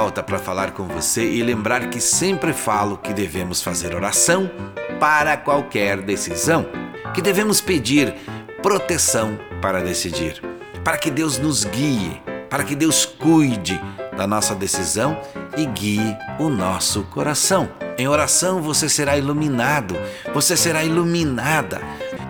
volta 0.00 0.22
para 0.22 0.38
falar 0.38 0.70
com 0.70 0.84
você 0.84 1.28
e 1.28 1.42
lembrar 1.42 1.90
que 1.90 2.00
sempre 2.00 2.52
falo 2.52 2.96
que 2.96 3.12
devemos 3.12 3.60
fazer 3.62 3.94
oração 3.94 4.50
para 4.98 5.36
qualquer 5.36 6.00
decisão, 6.00 6.66
que 7.12 7.20
devemos 7.20 7.60
pedir 7.60 8.14
proteção 8.62 9.38
para 9.60 9.82
decidir, 9.82 10.42
para 10.84 10.96
que 10.96 11.10
Deus 11.10 11.38
nos 11.38 11.64
guie, 11.64 12.20
para 12.48 12.64
que 12.64 12.74
Deus 12.74 13.04
cuide 13.04 13.80
da 14.16 14.26
nossa 14.26 14.54
decisão 14.54 15.20
e 15.56 15.66
guie 15.66 16.16
o 16.38 16.48
nosso 16.48 17.02
coração. 17.04 17.68
Em 17.96 18.08
oração 18.08 18.62
você 18.62 18.88
será 18.88 19.16
iluminado, 19.16 19.96
você 20.32 20.56
será 20.56 20.82
iluminada. 20.82 21.80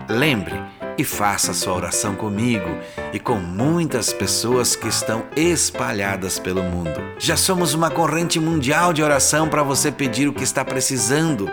Lembre, 0.07 0.55
e 0.97 1.03
faça 1.03 1.53
sua 1.53 1.73
oração 1.73 2.15
comigo 2.15 2.77
e 3.11 3.19
com 3.19 3.35
muitas 3.35 4.13
pessoas 4.13 4.75
que 4.75 4.87
estão 4.87 5.23
espalhadas 5.35 6.37
pelo 6.37 6.61
mundo. 6.61 7.01
Já 7.17 7.35
somos 7.35 7.73
uma 7.73 7.89
corrente 7.89 8.39
mundial 8.39 8.93
de 8.93 9.01
oração 9.01 9.47
para 9.47 9.63
você 9.63 9.91
pedir 9.91 10.27
o 10.27 10.33
que 10.33 10.43
está 10.43 10.63
precisando. 10.63 11.49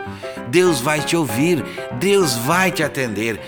Deus 0.49 0.81
vai 0.81 1.01
te 1.01 1.17
ouvir, 1.17 1.65
Deus 1.99 2.35
vai 2.35 2.71
te 2.71 2.83
atender. 2.83 3.41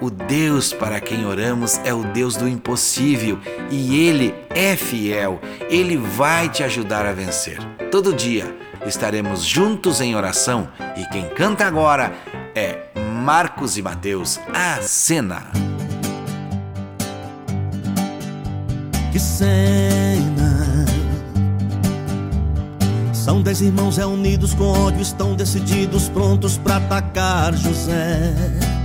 O 0.00 0.10
Deus 0.10 0.74
para 0.74 1.00
quem 1.00 1.24
oramos 1.24 1.80
é 1.84 1.92
o 1.92 2.04
Deus 2.12 2.36
do 2.36 2.46
impossível 2.46 3.38
e 3.70 4.06
Ele 4.06 4.34
é 4.50 4.76
fiel, 4.76 5.40
Ele 5.70 5.96
vai 5.96 6.50
te 6.50 6.62
ajudar 6.62 7.06
a 7.06 7.12
vencer. 7.12 7.58
Todo 7.90 8.12
dia 8.12 8.54
estaremos 8.86 9.42
juntos 9.42 10.02
em 10.02 10.14
oração 10.14 10.68
e 10.96 11.04
quem 11.06 11.28
canta 11.30 11.64
agora 11.64 12.12
é 12.54 12.88
Marcos 13.24 13.78
e 13.78 13.82
Mateus, 13.82 14.38
a 14.52 14.82
cena. 14.82 15.44
Que 19.10 19.18
cena! 19.18 20.84
São 23.14 23.40
dez 23.40 23.62
irmãos 23.62 23.96
reunidos 23.96 24.52
com 24.52 24.64
ódio, 24.64 25.00
estão 25.00 25.34
decididos, 25.34 26.08
prontos 26.10 26.58
para 26.58 26.76
atacar 26.76 27.54
José. 27.54 28.75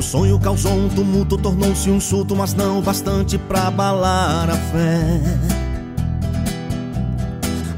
O 0.00 0.02
sonho 0.02 0.40
causou 0.40 0.72
um 0.72 0.88
tumulto, 0.88 1.36
tornou-se 1.36 1.90
um 1.90 2.00
surto, 2.00 2.34
mas 2.34 2.54
não 2.54 2.80
bastante 2.80 3.36
para 3.36 3.68
abalar 3.68 4.48
a 4.48 4.56
fé. 4.56 5.20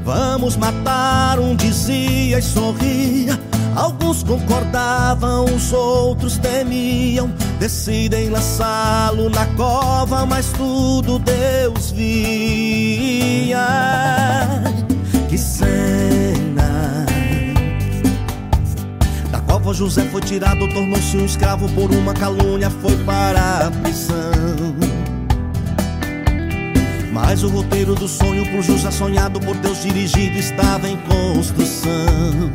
Vamos 0.05 0.55
matar, 0.55 1.37
um 1.37 1.53
dizia 1.53 2.39
e 2.39 2.41
sorria. 2.41 3.37
Alguns 3.75 4.23
concordavam, 4.23 5.43
os 5.53 5.73
outros 5.73 6.37
temiam. 6.37 7.29
Decidem 7.59 8.29
lançá-lo 8.29 9.29
na 9.29 9.45
cova, 9.57 10.25
mas 10.25 10.47
tudo 10.53 11.19
Deus 11.19 11.91
via. 11.91 13.67
Que 15.29 15.37
cena! 15.37 16.32
Cova 19.53 19.71
José 19.71 20.01
foi 20.05 20.19
tirado, 20.19 20.67
tornou-se 20.67 21.15
um 21.15 21.25
escravo 21.25 21.69
por 21.73 21.91
uma 21.91 22.11
calúnia, 22.11 22.71
foi 22.71 22.97
para 23.03 23.67
a 23.67 23.71
prisão. 23.83 24.75
Mas 27.11 27.43
o 27.43 27.49
roteiro 27.49 27.93
do 27.93 28.07
sonho 28.07 28.51
por 28.51 28.63
José 28.63 28.89
sonhado 28.89 29.39
por 29.39 29.55
Deus 29.57 29.83
dirigido 29.83 30.39
estava 30.39 30.89
em 30.89 30.97
construção. 30.97 32.51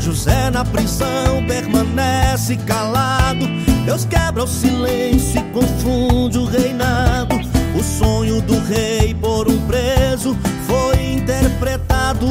José 0.00 0.50
na 0.50 0.66
prisão 0.66 1.42
permanece 1.48 2.58
calado. 2.58 3.46
Deus 3.86 4.04
quebra 4.04 4.44
o 4.44 4.46
silêncio 4.46 5.40
e 5.40 5.44
confunde 5.44 6.36
o 6.36 6.44
reinado. 6.44 7.36
O 7.74 7.82
sonho 7.82 8.42
do 8.42 8.58
rei 8.66 9.14
por 9.14 9.48
um 9.48 9.66
preso 9.66 10.36
foi 10.66 11.14
interpretado. 11.14 12.26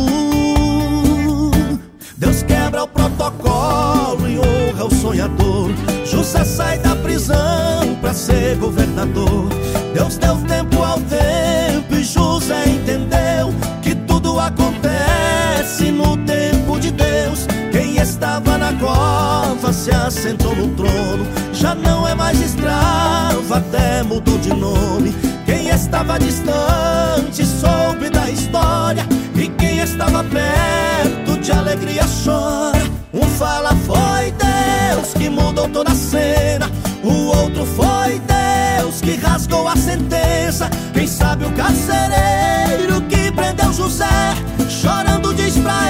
Quebra 2.74 2.86
o 2.86 2.88
protocolo 2.88 4.28
e 4.28 4.40
honra 4.40 4.86
o 4.86 4.96
sonhador. 4.96 5.70
José 6.06 6.44
sai 6.44 6.80
da 6.80 6.96
prisão 6.96 7.96
para 8.02 8.16
ser 8.16 8.56
governador. 8.58 9.48
Deus 9.94 10.18
deu 10.18 10.36
tempo 10.38 10.82
ao 10.82 11.00
tempo 11.02 11.94
e 11.94 12.04
José 12.04 12.68
entendeu 12.68 13.54
que 13.84 13.94
tudo 13.94 14.40
acontece 14.40 15.92
no 15.92 16.18
tempo 16.26 16.80
de 16.80 16.90
Deus 16.90 17.46
estava 18.02 18.58
na 18.58 18.74
cova 18.74 19.72
se 19.72 19.92
assentou 19.92 20.56
no 20.56 20.70
trono. 20.70 21.28
Já 21.54 21.76
não 21.76 22.08
é 22.08 22.16
mais 22.16 22.42
escravo, 22.42 23.54
até 23.54 24.02
mudou 24.02 24.40
de 24.40 24.50
nome. 24.50 25.14
Quem 25.46 25.70
estava 25.70 26.18
distante 26.18 27.46
soube 27.46 28.10
da 28.10 28.30
história. 28.32 29.06
E 29.36 29.48
quem 29.48 29.80
estava 29.80 30.24
perto 30.24 31.23
de 31.44 31.52
alegria 31.52 32.04
chora. 32.24 32.82
Um 33.14 33.28
fala 33.38 33.76
foi 33.86 34.32
Deus 34.32 35.14
que 35.14 35.30
mudou 35.30 35.68
toda 35.68 35.91
a 35.91 35.96
cena. 35.96 36.72
O 37.04 37.38
outro 37.38 37.66
foi 37.66 38.20
Deus 38.20 39.02
que 39.02 39.18
rasgou 39.18 39.68
a 39.68 39.76
sentença. 39.76 40.70
Quem 40.94 41.06
sabe 41.06 41.44
o 41.44 41.52
carcereiro 41.52 43.02
que 43.10 43.30
prendeu 43.32 43.74
José, 43.74 44.08
chorando 44.70 45.34
diz 45.34 45.58
pra 45.58 45.82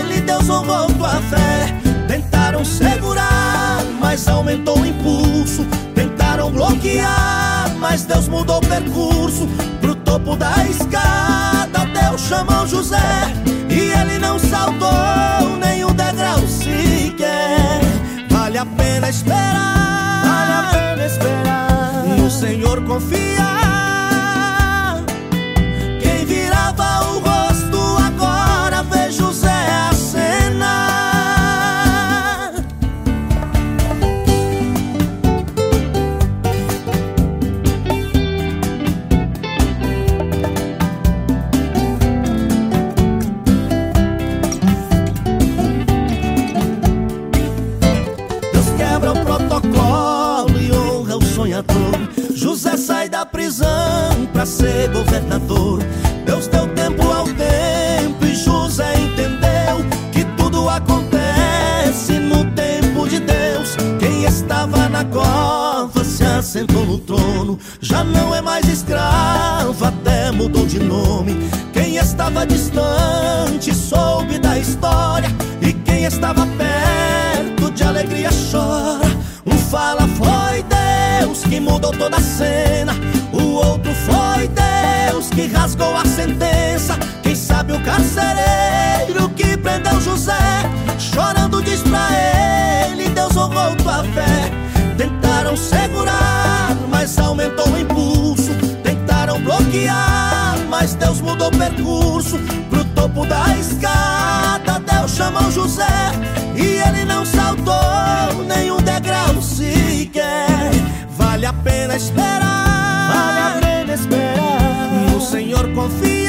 ele: 0.00 0.20
Deus 0.20 0.50
honrou 0.50 0.88
tua 0.94 1.20
fé. 1.30 1.72
Tentaram 2.08 2.64
segurar, 2.64 3.84
mas 4.00 4.26
aumentou 4.26 4.80
o 4.80 4.84
impulso. 4.84 5.64
Tentaram 5.94 6.50
bloquear, 6.50 7.72
mas 7.78 8.04
Deus 8.04 8.26
mudou 8.26 8.58
o 8.58 8.66
percurso. 8.66 9.46
Pro 9.80 9.94
topo 9.94 10.34
da 10.34 10.64
escada 10.64 11.61
Chamou 12.32 12.66
José 12.66 12.96
E 13.68 13.90
ele 13.90 14.18
não 14.18 14.38
saltou 14.38 15.58
nenhum 15.60 15.92
degrau 15.92 16.38
sequer. 16.48 17.80
Vale 18.30 18.56
a 18.56 18.64
pena 18.64 19.10
esperar 19.10 20.22
Vale 20.24 20.52
a 20.52 20.70
pena 20.72 21.06
esperar. 21.06 22.04
No 22.16 22.30
Senhor 22.30 22.82
confiar 22.84 23.61
ser 54.52 54.88
governador. 54.88 55.80
Deus 56.26 56.46
deu 56.46 56.66
tempo 56.74 57.02
ao 57.10 57.24
tempo 57.24 58.24
e 58.24 58.34
José 58.34 58.94
entendeu 58.98 59.76
que 60.12 60.24
tudo 60.36 60.68
acontece 60.68 62.18
no 62.18 62.44
tempo 62.52 63.08
de 63.08 63.18
Deus. 63.20 63.76
Quem 63.98 64.24
estava 64.24 64.88
na 64.88 65.04
cova 65.06 66.04
se 66.04 66.22
assentou 66.24 66.84
no 66.84 66.98
trono, 66.98 67.58
já 67.80 68.04
não 68.04 68.34
é 68.34 68.42
mais 68.42 68.68
escravo, 68.68 69.84
até 69.84 70.30
mudou 70.30 70.66
de 70.66 70.78
nome. 70.78 71.50
Quem 71.72 71.96
estava 71.96 72.46
distante 72.46 73.74
soube 73.74 74.38
da 74.38 74.58
história 74.58 75.30
e 75.62 75.72
quem 75.72 76.04
estava 76.04 76.46
perto 76.46 77.70
de 77.72 77.82
alegria 77.82 78.28
chora. 78.50 79.10
Um 79.46 79.56
fala 79.56 80.06
foi 80.08 80.62
Deus 80.62 81.42
que 81.42 81.58
mudou 81.58 81.90
toda 81.92 82.18
a 82.18 82.20
cena. 82.20 82.94
O 83.32 83.54
outro 83.54 83.92
foi 83.94 84.21
Deus 84.48 85.28
que 85.30 85.46
rasgou 85.46 85.96
a 85.96 86.04
sentença. 86.04 86.98
Quem 87.22 87.34
sabe 87.34 87.72
o 87.72 87.80
carcereiro 87.80 89.28
que 89.36 89.56
prendeu 89.56 90.00
José, 90.00 90.38
chorando 90.98 91.62
diz 91.62 91.82
pra 91.82 92.08
ele: 92.12 93.08
Deus 93.10 93.36
honrou 93.36 93.74
tua 93.76 94.04
fé. 94.04 94.50
Tentaram 94.96 95.56
segurar, 95.56 96.76
mas 96.88 97.18
aumentou 97.18 97.68
o 97.68 97.78
impulso. 97.78 98.52
Tentaram 98.82 99.40
bloquear, 99.40 100.56
mas 100.68 100.94
Deus 100.94 101.20
mudou 101.20 101.48
o 101.48 101.56
percurso. 101.56 102.38
Pro 102.70 102.84
topo 102.86 103.26
da 103.26 103.56
escada, 103.56 104.80
Deus 104.80 105.12
chamou 105.12 105.50
José. 105.50 106.12
E 106.54 106.80
ele 106.86 107.04
não 107.04 107.24
saltou 107.24 108.44
nenhum 108.46 108.76
degrau 108.78 109.40
sequer. 109.40 110.70
Vale 111.16 111.46
a 111.46 111.52
pena 111.52 111.96
esperar 111.96 113.08
Vale 113.12 113.40
a 113.40 113.60
pena 113.60 113.94
esperar 113.94 114.31
Senhor 115.32 115.72
confiar 115.72 116.21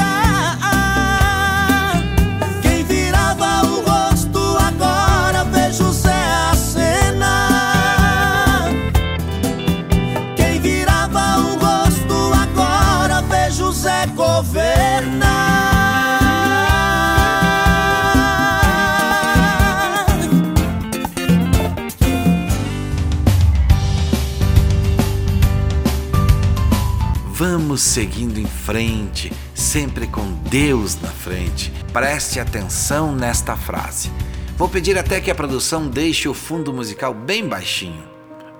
Vamos 27.45 27.81
seguindo 27.81 28.39
em 28.39 28.45
frente, 28.45 29.29
sempre 29.53 30.07
com 30.07 30.31
Deus 30.49 30.95
na 31.01 31.09
frente. 31.09 31.73
Preste 31.91 32.39
atenção 32.39 33.13
nesta 33.13 33.57
frase. 33.57 34.09
Vou 34.55 34.69
pedir 34.69 34.97
até 34.97 35.19
que 35.19 35.29
a 35.29 35.35
produção 35.35 35.89
deixe 35.89 36.29
o 36.29 36.33
fundo 36.33 36.71
musical 36.71 37.13
bem 37.13 37.45
baixinho. 37.45 38.01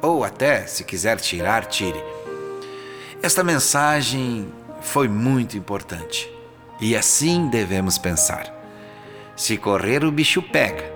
Ou 0.02 0.26
até, 0.26 0.68
se 0.68 0.84
quiser 0.84 1.18
tirar, 1.22 1.66
tire. 1.68 2.04
Esta 3.22 3.42
mensagem 3.42 4.50
foi 4.82 5.08
muito 5.08 5.58
importante. 5.58 6.30
E 6.82 6.94
assim 6.94 7.48
devemos 7.48 7.98
pensar. 7.98 8.54
Se 9.34 9.56
correr, 9.56 10.04
o 10.04 10.12
bicho 10.12 10.42
pega. 10.42 10.92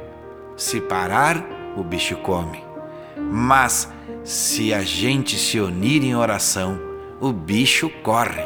Se 0.57 0.81
parar, 0.81 1.41
o 1.77 1.85
bicho 1.85 2.17
come. 2.17 2.61
Mas 3.31 3.87
se 4.25 4.73
a 4.73 4.81
gente 4.83 5.39
se 5.39 5.57
unir 5.57 6.03
em 6.03 6.17
oração, 6.17 6.86
o 7.19 7.31
bicho 7.31 7.89
corre. 8.03 8.45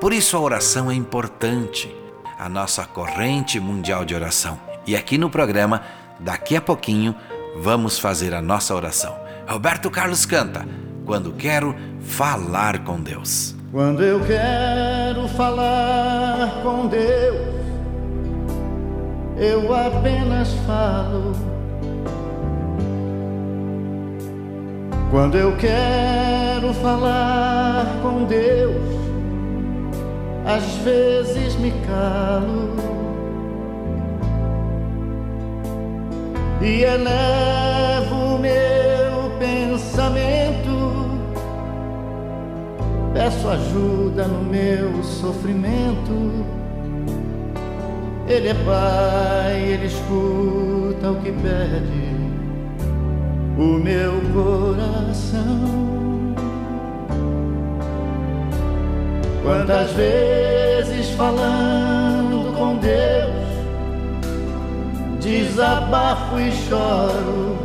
Por 0.00 0.12
isso 0.12 0.36
a 0.36 0.40
oração 0.40 0.90
é 0.90 0.94
importante, 0.94 1.94
a 2.38 2.48
nossa 2.48 2.84
corrente 2.84 3.58
mundial 3.58 4.04
de 4.04 4.14
oração. 4.14 4.58
E 4.86 4.96
aqui 4.96 5.18
no 5.18 5.28
programa, 5.28 5.82
daqui 6.20 6.56
a 6.56 6.60
pouquinho, 6.60 7.14
vamos 7.56 7.98
fazer 7.98 8.32
a 8.32 8.40
nossa 8.40 8.74
oração. 8.74 9.18
Roberto 9.46 9.90
Carlos 9.90 10.24
canta: 10.24 10.66
Quando 11.04 11.32
quero 11.32 11.74
falar 12.00 12.84
com 12.84 13.00
Deus. 13.00 13.54
Quando 13.70 14.02
eu 14.02 14.24
quero 14.24 15.28
falar 15.28 16.62
com 16.62 16.86
Deus, 16.86 17.36
eu 19.36 19.74
apenas 19.74 20.52
falo. 20.66 21.57
Quando 25.10 25.38
eu 25.38 25.56
quero 25.56 26.74
falar 26.74 27.86
com 28.02 28.24
Deus, 28.24 28.76
às 30.44 30.64
vezes 30.84 31.56
me 31.56 31.72
calo 31.86 32.76
e 36.60 36.82
elevo 36.82 38.38
meu 38.38 39.30
pensamento. 39.38 41.08
Peço 43.14 43.48
ajuda 43.48 44.28
no 44.28 44.44
meu 44.44 45.02
sofrimento. 45.02 46.44
Ele 48.26 48.48
é 48.48 48.54
Pai, 48.54 49.58
Ele 49.58 49.86
escuta 49.86 51.12
o 51.12 51.16
que 51.22 51.32
pede 51.32 52.07
o 53.58 53.78
meu 53.78 54.12
coração. 54.32 55.58
Quantas 59.42 59.90
vezes 59.92 61.10
falando 61.10 62.56
com 62.56 62.76
Deus, 62.76 63.48
desabafo 65.20 66.38
e 66.38 66.52
choro, 66.52 67.58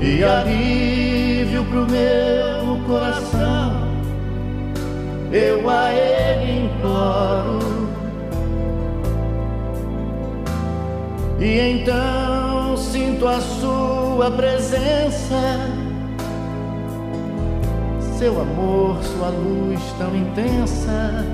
e 0.00 0.24
alívio 0.24 1.64
pro 1.66 1.86
meu 1.86 2.80
coração, 2.86 3.86
eu 5.32 5.70
a 5.70 5.92
Ele 5.92 6.66
imploro. 6.66 7.86
E 11.38 11.58
então 11.60 12.35
sinto 12.76 13.26
a 13.26 13.40
sua 13.40 14.30
presença, 14.30 15.58
seu 18.18 18.40
amor, 18.40 18.96
sua 19.02 19.28
luz 19.28 19.80
tão 19.98 20.14
intensa, 20.14 21.24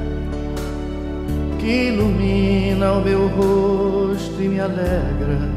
que 1.58 1.88
ilumina 1.88 2.92
o 2.92 3.00
meu 3.00 3.28
rosto 3.28 4.40
e 4.40 4.48
me 4.48 4.60
alegra 4.60 5.50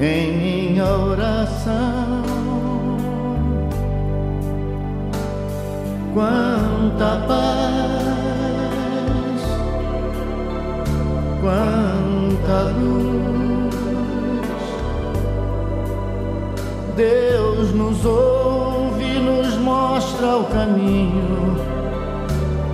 em 0.00 0.32
minha 0.36 0.84
oração. 0.84 2.22
Quanta 6.14 7.24
paz, 7.26 8.16
quanta 11.40 12.70
luz. 12.78 13.55
Deus 16.96 17.74
nos 17.74 18.02
ouve, 18.06 19.18
nos 19.18 19.54
mostra 19.58 20.38
o 20.38 20.44
caminho 20.44 21.56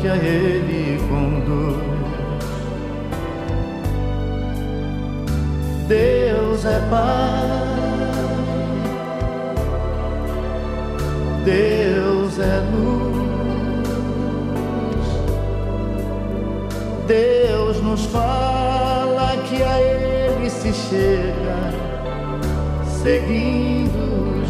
que 0.01 0.07
a 0.07 0.15
Ele 0.17 1.01
conduz. 1.09 1.83
Deus 5.89 6.65
é 6.65 6.79
Pai, 6.89 7.49
Deus 11.45 12.39
é 12.39 12.63
luz. 12.73 13.23
Deus 17.09 17.83
nos 17.83 18.07
fala 18.07 19.37
que 19.49 19.61
a 19.65 19.81
Ele 19.81 20.49
se 20.49 20.73
chega, 20.73 21.57
seguindo 23.03 23.92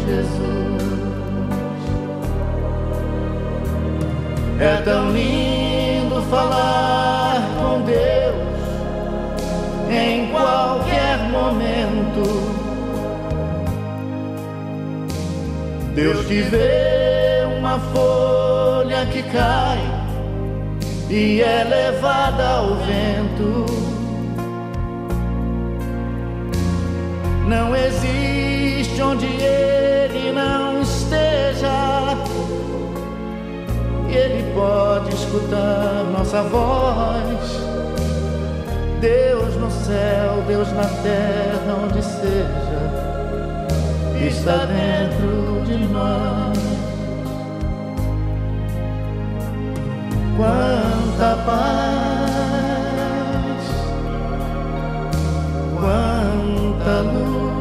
Jesus. 0.05 0.83
É 4.59 4.81
tão 4.83 5.11
lindo 5.11 6.21
falar 6.29 7.41
com 7.57 7.81
Deus 7.81 8.13
em 9.89 10.27
qualquer 10.31 11.17
momento. 11.29 12.53
Deus 15.95 16.27
te 16.27 16.41
vê 16.43 17.45
uma 17.57 17.79
folha 17.79 19.05
que 19.07 19.21
cai 19.23 19.79
e 21.09 21.41
é 21.41 21.63
levada 21.63 22.47
ao 22.49 22.75
vento. 22.75 23.65
Não 27.47 27.75
existe 27.75 28.32
onde 29.01 29.25
ele 29.25 30.31
não 30.31 30.81
esteja. 30.81 32.17
Ele 34.09 34.53
pode 34.53 35.13
escutar 35.13 36.05
nossa 36.11 36.41
voz. 36.43 37.63
Deus 38.99 39.55
no 39.55 39.71
céu, 39.71 40.43
Deus 40.47 40.71
na 40.71 40.85
terra, 40.85 41.77
onde 41.83 42.01
seja 42.01 42.73
está 44.27 44.65
dentro 44.65 45.63
de 45.65 45.77
nós. 45.87 46.57
Quanta 50.37 51.37
paz, 51.45 51.63
quanta 55.79 57.01
luz. 57.01 57.52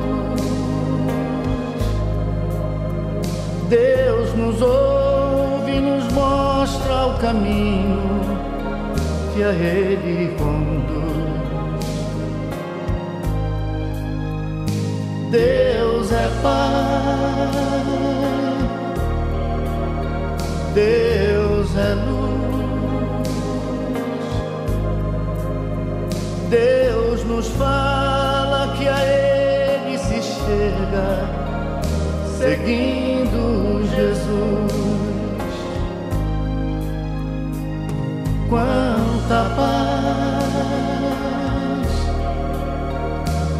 Deus 3.73 4.35
nos 4.35 4.61
ouve, 4.61 5.81
nos 5.81 6.13
mostra 6.13 7.07
o 7.07 7.19
caminho 7.19 8.21
que 9.33 9.43
a 9.43 9.49
Ele 9.49 10.37
conduz. 10.37 10.93
Deus 15.31 16.13
é 16.13 16.29
Pai, 16.43 17.49
Deus 20.75 21.75
é 21.75 21.95
luz, 21.95 22.43
Deus 26.51 27.25
nos 27.25 27.49
fala 27.49 28.75
que 28.77 28.87
a 28.87 29.03
Ele 29.03 29.97
se 29.97 30.21
chega, 30.21 31.42
seguindo 32.43 33.81
Jesus. 33.95 34.73
Quanta 38.49 39.41
paz, 39.57 40.83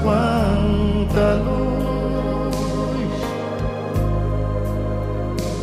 quanta 0.03 1.27
luz. 1.45 3.17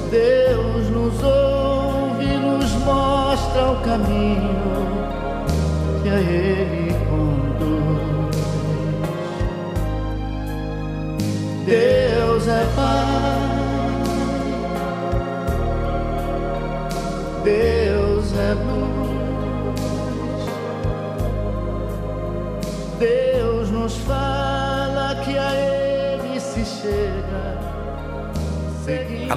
Deus 0.09 0.89
nos 0.89 1.21
ouve, 1.21 2.37
nos 2.37 2.71
mostra 2.85 3.71
o 3.71 3.75
caminho 3.81 4.87
que 6.01 6.09
a 6.09 6.19
Ele 6.21 6.93
conduz. 7.09 7.48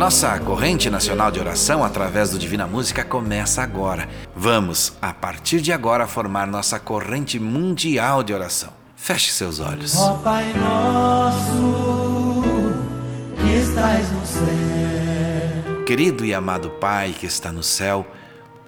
Nossa 0.03 0.37
corrente 0.41 0.91
nacional 0.91 1.31
de 1.31 1.39
oração 1.39 1.85
através 1.85 2.31
do 2.31 2.37
Divina 2.37 2.67
Música 2.67 3.05
começa 3.05 3.63
agora. 3.63 4.09
Vamos, 4.35 4.95
a 5.01 5.15
partir 5.15 5.61
de 5.61 5.73
agora, 5.73 6.09
formar 6.09 6.45
nossa 6.45 6.81
corrente 6.81 7.39
mundial 7.39 8.25
de 8.25 8.35
oração. 8.35 8.71
Feche 8.97 9.31
seus 9.31 9.61
olhos. 9.61 9.97
Ó 9.97 10.15
Pai 10.15 10.53
nosso, 10.55 12.43
que 13.37 13.55
estás 13.55 14.11
no 14.11 14.27
céu. 14.27 15.85
Querido 15.87 16.25
e 16.25 16.35
amado 16.35 16.69
Pai 16.69 17.15
que 17.17 17.27
está 17.27 17.53
no 17.53 17.63
céu, 17.63 18.05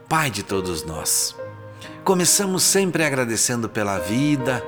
Pai 0.09 0.31
de 0.31 0.45
todos 0.45 0.85
nós, 0.85 1.35
começamos 2.05 2.63
sempre 2.63 3.05
agradecendo 3.05 3.69
pela 3.69 3.99
vida, 3.99 4.65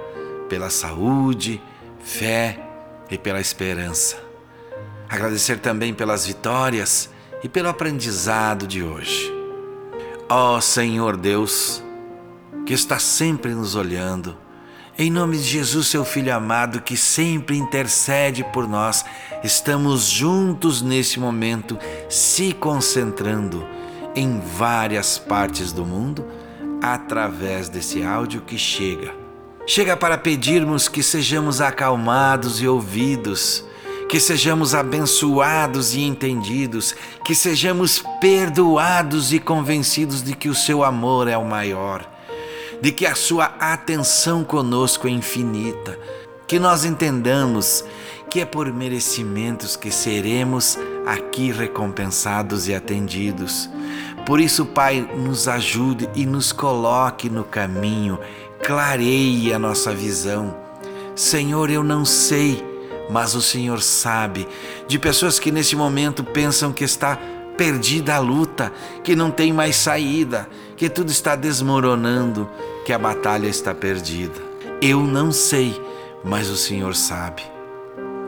pela 0.48 0.68
saúde, 0.68 1.62
fé 2.00 2.58
e 3.08 3.16
pela 3.16 3.40
esperança. 3.40 4.25
Agradecer 5.08 5.58
também 5.58 5.94
pelas 5.94 6.26
vitórias 6.26 7.08
e 7.42 7.48
pelo 7.48 7.68
aprendizado 7.68 8.66
de 8.66 8.82
hoje. 8.82 9.32
Ó 10.28 10.60
Senhor 10.60 11.16
Deus, 11.16 11.82
que 12.64 12.74
está 12.74 12.98
sempre 12.98 13.54
nos 13.54 13.76
olhando, 13.76 14.36
em 14.98 15.10
nome 15.10 15.36
de 15.36 15.44
Jesus, 15.44 15.88
seu 15.88 16.04
Filho 16.04 16.34
amado, 16.34 16.80
que 16.80 16.96
sempre 16.96 17.56
intercede 17.56 18.42
por 18.52 18.66
nós, 18.66 19.04
estamos 19.44 20.06
juntos 20.06 20.80
nesse 20.80 21.20
momento, 21.20 21.78
se 22.08 22.52
concentrando 22.54 23.64
em 24.14 24.40
várias 24.40 25.18
partes 25.18 25.70
do 25.70 25.84
mundo 25.84 26.26
através 26.82 27.68
desse 27.68 28.02
áudio 28.02 28.40
que 28.40 28.56
chega. 28.56 29.14
Chega 29.66 29.96
para 29.96 30.16
pedirmos 30.16 30.88
que 30.88 31.02
sejamos 31.02 31.60
acalmados 31.60 32.62
e 32.62 32.66
ouvidos 32.66 33.64
que 34.08 34.20
sejamos 34.20 34.74
abençoados 34.74 35.94
e 35.94 36.02
entendidos, 36.02 36.94
que 37.24 37.34
sejamos 37.34 38.02
perdoados 38.20 39.32
e 39.32 39.38
convencidos 39.38 40.22
de 40.22 40.34
que 40.34 40.48
o 40.48 40.54
seu 40.54 40.84
amor 40.84 41.28
é 41.28 41.36
o 41.36 41.44
maior, 41.44 42.08
de 42.80 42.92
que 42.92 43.04
a 43.04 43.14
sua 43.14 43.46
atenção 43.58 44.44
conosco 44.44 45.08
é 45.08 45.10
infinita, 45.10 45.98
que 46.46 46.58
nós 46.58 46.84
entendamos 46.84 47.84
que 48.30 48.40
é 48.40 48.44
por 48.44 48.72
merecimentos 48.72 49.76
que 49.76 49.90
seremos 49.90 50.78
aqui 51.06 51.50
recompensados 51.50 52.68
e 52.68 52.74
atendidos. 52.74 53.68
Por 54.24 54.40
isso, 54.40 54.66
Pai, 54.66 55.08
nos 55.16 55.46
ajude 55.46 56.08
e 56.14 56.26
nos 56.26 56.52
coloque 56.52 57.30
no 57.30 57.44
caminho, 57.44 58.18
clareie 58.64 59.52
a 59.52 59.58
nossa 59.58 59.92
visão. 59.92 60.56
Senhor, 61.14 61.70
eu 61.70 61.82
não 61.82 62.04
sei 62.04 62.75
mas 63.08 63.34
o 63.34 63.42
Senhor 63.42 63.80
sabe 63.82 64.46
de 64.86 64.98
pessoas 64.98 65.38
que 65.38 65.52
nesse 65.52 65.76
momento 65.76 66.24
pensam 66.24 66.72
que 66.72 66.84
está 66.84 67.18
perdida 67.56 68.14
a 68.14 68.18
luta, 68.18 68.72
que 69.02 69.16
não 69.16 69.30
tem 69.30 69.52
mais 69.52 69.76
saída, 69.76 70.48
que 70.76 70.88
tudo 70.88 71.10
está 71.10 71.34
desmoronando, 71.34 72.48
que 72.84 72.92
a 72.92 72.98
batalha 72.98 73.48
está 73.48 73.74
perdida. 73.74 74.40
Eu 74.80 75.00
não 75.00 75.32
sei, 75.32 75.80
mas 76.22 76.50
o 76.50 76.56
Senhor 76.56 76.94
sabe. 76.94 77.42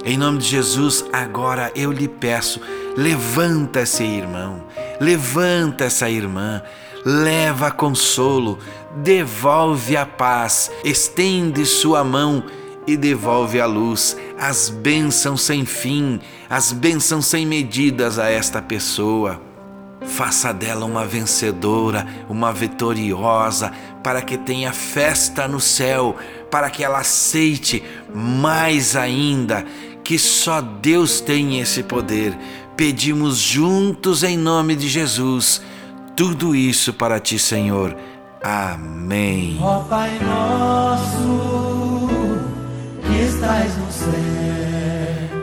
Em 0.04 0.16
nome 0.16 0.38
de 0.38 0.46
Jesus, 0.46 1.04
agora 1.12 1.70
eu 1.74 1.92
lhe 1.92 2.08
peço, 2.08 2.60
levanta 2.96 3.80
esse 3.80 4.04
irmão, 4.04 4.64
levanta 5.00 5.84
essa 5.84 6.08
irmã, 6.08 6.62
leva 7.04 7.70
consolo, 7.70 8.58
devolve 8.96 9.96
a 9.96 10.06
paz, 10.06 10.70
estende 10.84 11.66
sua 11.66 12.02
mão 12.02 12.44
e 12.88 12.96
devolve 12.96 13.60
a 13.60 13.66
luz, 13.66 14.16
as 14.38 14.70
bênçãos 14.70 15.42
sem 15.42 15.66
fim, 15.66 16.18
as 16.48 16.72
bênçãos 16.72 17.26
sem 17.26 17.44
medidas 17.44 18.18
a 18.18 18.30
esta 18.30 18.62
pessoa. 18.62 19.40
Faça 20.00 20.52
dela 20.52 20.86
uma 20.86 21.04
vencedora, 21.04 22.06
uma 22.28 22.52
vitoriosa, 22.52 23.70
para 24.02 24.22
que 24.22 24.38
tenha 24.38 24.72
festa 24.72 25.46
no 25.46 25.60
céu, 25.60 26.16
para 26.50 26.70
que 26.70 26.82
ela 26.82 27.00
aceite 27.00 27.82
mais 28.14 28.96
ainda 28.96 29.66
que 30.02 30.18
só 30.18 30.62
Deus 30.62 31.20
tem 31.20 31.60
esse 31.60 31.82
poder. 31.82 32.34
Pedimos 32.74 33.36
juntos 33.36 34.22
em 34.22 34.38
nome 34.38 34.74
de 34.74 34.88
Jesus 34.88 35.60
tudo 36.16 36.56
isso 36.56 36.92
para 36.92 37.20
ti, 37.20 37.38
Senhor. 37.38 37.94
Amém. 38.42 39.56
Ó 39.60 39.80
Pai 39.80 40.18
nosso, 40.18 41.57
estás 43.38 43.76
no 43.76 43.90
céu. 43.92 44.08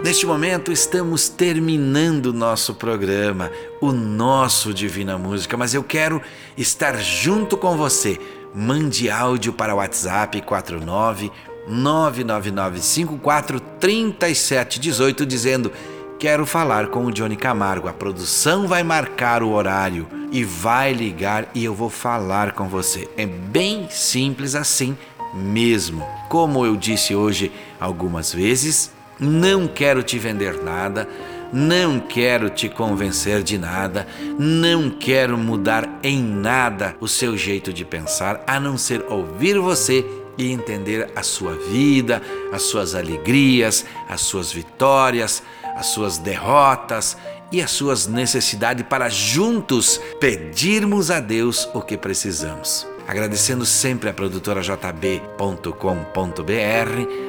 Neste 0.04 0.26
momento 0.26 0.70
estamos 0.72 1.30
terminando 1.30 2.34
nosso 2.34 2.76
programa, 2.76 3.50
o 3.82 3.94
nosso 3.94 4.74
Divina 4.74 5.18
Música, 5.18 5.56
mas 5.56 5.74
eu 5.74 5.82
quero 5.82 6.22
estar 6.58 6.98
junto 6.98 7.56
com 7.58 7.78
você. 7.78 8.20
Mande 8.54 9.10
áudio 9.10 9.54
para 9.54 9.74
o 9.74 9.78
WhatsApp 9.78 10.42
49 10.42 11.32
99954 11.68 13.62
3718 13.80 15.26
dizendo: 15.26 15.72
Quero 16.20 16.46
falar 16.46 16.88
com 16.88 17.06
o 17.06 17.12
Johnny 17.12 17.38
Camargo. 17.38 17.88
A 17.88 17.94
produção 17.94 18.68
vai 18.68 18.84
marcar 18.84 19.42
o 19.42 19.52
horário 19.52 20.06
e 20.32 20.44
vai 20.44 20.92
ligar 20.94 21.50
e 21.56 21.64
eu 21.64 21.74
vou 21.74 21.90
falar 21.90 22.52
com 22.52 22.68
você. 22.68 23.10
É 23.18 23.26
bem 23.26 23.88
simples 23.90 24.54
assim 24.54 24.98
mesmo. 25.36 26.06
Como 26.30 26.66
eu 26.66 26.76
disse 26.76 27.14
hoje 27.14 27.52
algumas 27.80 28.34
vezes, 28.34 28.92
não 29.20 29.68
quero 29.68 30.02
te 30.02 30.18
vender 30.18 30.64
nada, 30.64 31.08
não 31.52 32.00
quero 32.00 32.50
te 32.50 32.68
convencer 32.68 33.44
de 33.44 33.58
nada, 33.58 34.08
não 34.40 34.90
quero 34.90 35.38
mudar 35.38 36.00
em 36.04 36.22
nada 36.22 36.96
o 37.00 37.08
seu 37.08 37.38
jeito 37.38 37.72
de 37.72 37.86
pensar, 37.86 38.44
a 38.48 38.60
não 38.60 38.78
ser 38.78 39.06
ouvir 39.10 39.60
você 39.60 40.06
e 40.38 40.52
entender 40.52 41.10
a 41.16 41.24
sua 41.24 41.54
vida, 41.54 42.22
as 42.52 42.64
suas 42.64 42.94
alegrias, 42.94 43.86
as 44.10 44.22
suas 44.22 44.52
vitórias, 44.52 45.42
as 45.76 45.88
suas 45.88 46.18
derrotas 46.18 47.18
e 47.52 47.62
as 47.62 47.72
suas 47.72 48.08
necessidades 48.08 48.86
para 48.88 49.08
juntos 49.10 50.00
pedirmos 50.20 51.12
a 51.12 51.20
Deus 51.20 51.70
o 51.74 51.82
que 51.82 51.98
precisamos. 51.98 52.95
Agradecendo 53.08 53.66
sempre 53.68 54.10
a 54.10 54.14
produtora 54.14 54.62
jb.com.br, 54.62 55.70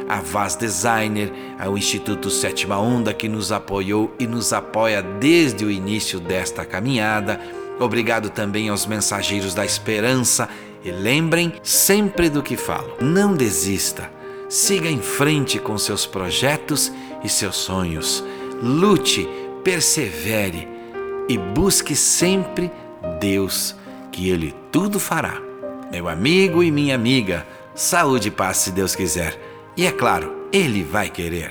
a 0.08 0.20
Vaz 0.20 0.56
Designer, 0.56 1.30
ao 1.58 1.76
Instituto 1.76 2.30
Sétima 2.30 2.78
Onda 2.78 3.12
que 3.12 3.28
nos 3.28 3.52
apoiou 3.52 4.14
e 4.18 4.26
nos 4.26 4.54
apoia 4.54 5.02
desde 5.02 5.66
o 5.66 5.70
início 5.70 6.18
desta 6.18 6.64
caminhada. 6.64 7.38
Obrigado 7.78 8.30
também 8.30 8.70
aos 8.70 8.86
mensageiros 8.86 9.52
da 9.52 9.66
esperança 9.66 10.48
e 10.82 10.90
lembrem 10.90 11.52
sempre 11.62 12.30
do 12.30 12.42
que 12.42 12.56
falo. 12.56 12.96
Não 12.98 13.34
desista. 13.34 14.10
Siga 14.48 14.88
em 14.88 15.02
frente 15.02 15.58
com 15.58 15.76
seus 15.76 16.06
projetos 16.06 16.90
e 17.22 17.28
seus 17.28 17.56
sonhos. 17.56 18.24
Lute, 18.62 19.28
persevere 19.62 20.66
e 21.28 21.36
busque 21.36 21.94
sempre 21.94 22.70
Deus, 23.20 23.76
que 24.10 24.30
Ele 24.30 24.54
tudo 24.72 24.98
fará 24.98 25.45
meu 25.90 26.08
amigo 26.08 26.62
e 26.62 26.70
minha 26.70 26.94
amiga, 26.94 27.46
saúde 27.74 28.28
e 28.28 28.30
paz 28.30 28.58
se 28.58 28.72
Deus 28.72 28.94
quiser. 28.94 29.38
E 29.76 29.86
é 29.86 29.92
claro, 29.92 30.48
Ele 30.52 30.82
vai 30.82 31.08
querer. 31.08 31.50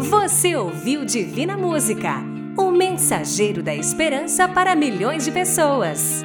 Você 0.00 0.54
ouviu 0.56 1.04
Divina 1.04 1.56
Música, 1.56 2.22
o 2.56 2.70
mensageiro 2.70 3.62
da 3.62 3.74
esperança 3.74 4.48
para 4.48 4.74
milhões 4.74 5.24
de 5.24 5.32
pessoas. 5.32 6.22